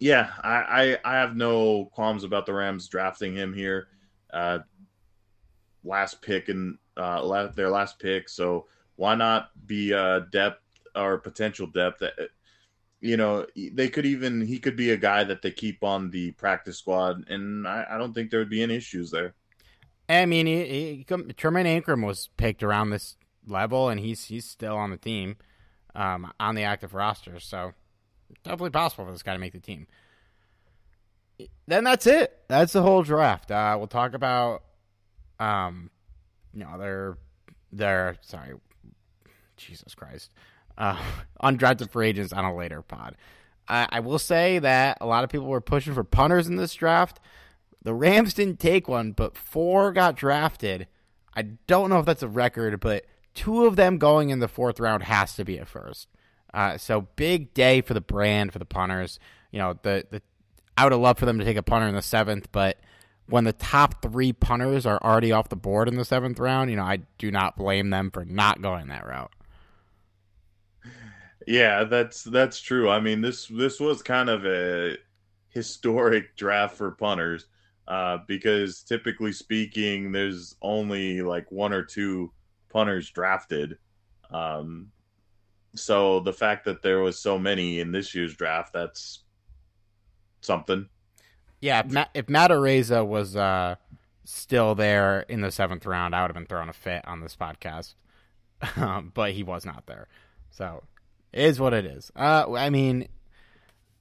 [0.00, 3.88] yeah, I, I I have no qualms about the Rams drafting him here.
[4.32, 4.60] Uh,
[5.84, 8.28] last pick and uh, their last pick.
[8.28, 10.62] So why not be uh, depth
[10.96, 12.02] or potential depth?
[12.02, 12.08] Uh,
[13.00, 16.32] you know, they could even he could be a guy that they keep on the
[16.32, 19.34] practice squad, and I, I don't think there would be any issues there.
[20.08, 24.90] I mean, he, he, Tremayne was picked around this level, and he's he's still on
[24.90, 25.36] the team,
[25.94, 27.38] um, on the active roster.
[27.38, 27.74] So
[28.42, 29.86] definitely possible for this guy to make the team.
[31.66, 32.38] Then that's it.
[32.48, 33.50] That's the whole draft.
[33.50, 34.62] Uh, we'll talk about
[35.40, 35.90] um,
[36.52, 37.18] you know, they're
[37.72, 38.54] they're sorry,
[39.56, 40.32] Jesus Christ,
[40.78, 41.00] uh,
[41.42, 43.16] undrafted free agents on a later pod.
[43.66, 46.74] I, I will say that a lot of people were pushing for punters in this
[46.74, 47.18] draft.
[47.82, 50.86] The Rams didn't take one, but four got drafted.
[51.34, 54.78] I don't know if that's a record, but two of them going in the fourth
[54.78, 56.08] round has to be a first.
[56.52, 59.18] Uh, so big day for the brand for the punters.
[59.50, 60.22] You know, the the
[60.76, 62.78] I would have loved for them to take a punter in the seventh, but
[63.26, 66.76] when the top three punters are already off the board in the seventh round, you
[66.76, 69.32] know, I do not blame them for not going that route.
[71.46, 72.90] Yeah, that's that's true.
[72.90, 74.96] I mean, this this was kind of a
[75.48, 77.46] historic draft for punters
[77.88, 82.32] uh, because typically speaking, there's only like one or two
[82.68, 83.78] punters drafted.
[84.30, 84.92] Um,
[85.74, 89.20] so the fact that there was so many in this year's draft, that's
[90.40, 90.88] something.
[91.60, 93.76] Yeah, if Matt, if was uh,
[94.24, 97.36] still there in the seventh round, I would have been throwing a fit on this
[97.36, 97.94] podcast.
[99.14, 100.08] but he was not there.
[100.50, 100.82] So
[101.32, 102.10] is what it is.
[102.14, 103.08] Uh, I mean,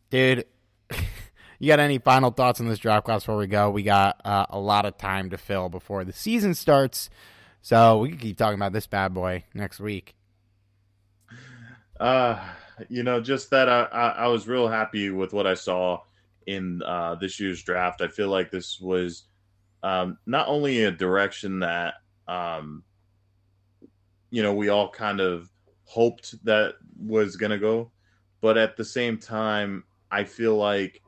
[0.10, 0.46] dude,
[1.60, 3.70] you got any final thoughts on this draft class before we go?
[3.70, 7.10] We got uh, a lot of time to fill before the season starts.
[7.62, 10.16] So we can keep talking about this bad boy next week.
[12.00, 12.40] Uh,
[12.88, 16.02] you know, just that I, I, I was real happy with what I saw
[16.48, 18.02] in uh, this year's draft.
[18.02, 19.24] I feel like this was
[19.84, 21.96] um, not only a direction that
[22.28, 22.84] um,
[24.30, 25.50] you know we all kind of
[25.84, 27.92] hoped that was going to go,
[28.42, 31.02] but at the same time, I feel like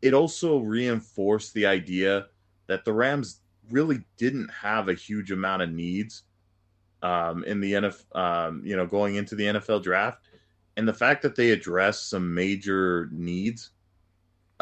[0.00, 2.26] it also reinforced the idea
[2.66, 6.22] that the Rams really didn't have a huge amount of needs
[7.02, 10.18] um, in the NFL, um, you know, going into the NFL draft,
[10.76, 13.70] and the fact that they address some major needs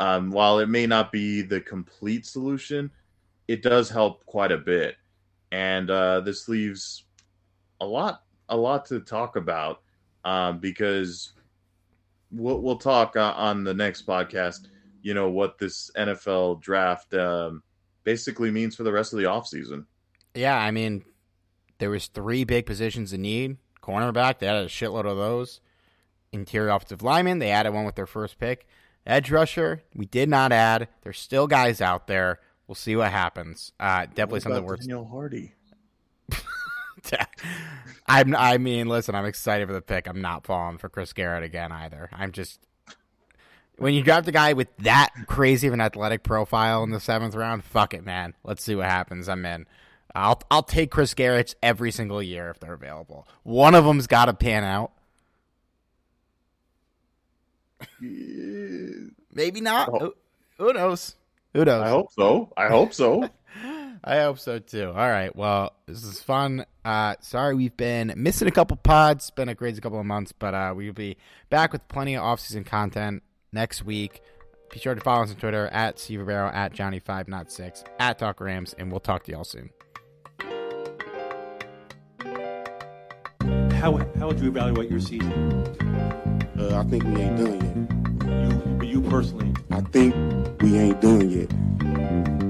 [0.00, 2.90] um, while it may not be the complete solution,
[3.48, 4.96] it does help quite a bit.
[5.52, 7.04] And uh, this leaves
[7.80, 9.82] a lot, a lot to talk about
[10.24, 11.32] um, because
[12.32, 14.68] we'll, we'll talk uh, on the next podcast.
[15.02, 17.62] You know what this NFL draft um,
[18.04, 19.84] basically means for the rest of the offseason.
[20.34, 21.04] Yeah, I mean,
[21.80, 23.56] there was three big positions in need.
[23.82, 25.60] Cornerback, they added a shitload of those.
[26.30, 28.68] Interior offensive lineman, they added one with their first pick.
[29.06, 30.88] Edge rusher, we did not add.
[31.02, 32.38] There's still guys out there.
[32.68, 33.72] We'll see what happens.
[33.80, 34.80] Uh, definitely something worth.
[34.80, 35.54] Daniel Hardy.
[38.06, 38.36] I'm.
[38.36, 39.14] I mean, listen.
[39.16, 40.06] I'm excited for the pick.
[40.06, 42.08] I'm not falling for Chris Garrett again either.
[42.12, 42.60] I'm just.
[43.78, 47.34] When you draft a guy with that crazy of an athletic profile in the seventh
[47.34, 48.34] round, fuck it, man.
[48.44, 49.28] Let's see what happens.
[49.28, 49.66] I'm in.
[50.14, 53.26] I'll I'll take Chris Garrett's every single year if they're available.
[53.42, 54.92] One of them's got to pan out.
[58.00, 59.88] Maybe not.
[59.92, 60.14] Oh.
[60.58, 61.14] Who knows?
[61.54, 61.82] Who knows?
[61.82, 62.52] I hope so.
[62.56, 63.28] I hope so.
[64.04, 64.88] I hope so too.
[64.88, 65.34] All right.
[65.34, 66.64] Well, this is fun.
[66.84, 69.24] Uh, sorry we've been missing a couple pods.
[69.24, 71.18] It's been a crazy couple of months, but uh, we'll be
[71.50, 74.22] back with plenty of off-season content next week.
[74.72, 78.18] Be sure to follow us on Twitter at Steve Ribeiro, at Johnny5 Not 6, at
[78.18, 79.70] Talk Rams, and we'll talk to y'all soon.
[83.80, 85.32] How, how would you evaluate your season?
[86.58, 88.82] Uh, I think we ain't done yet.
[88.84, 89.54] You, you personally.
[89.70, 90.14] I think
[90.60, 92.49] we ain't done yet.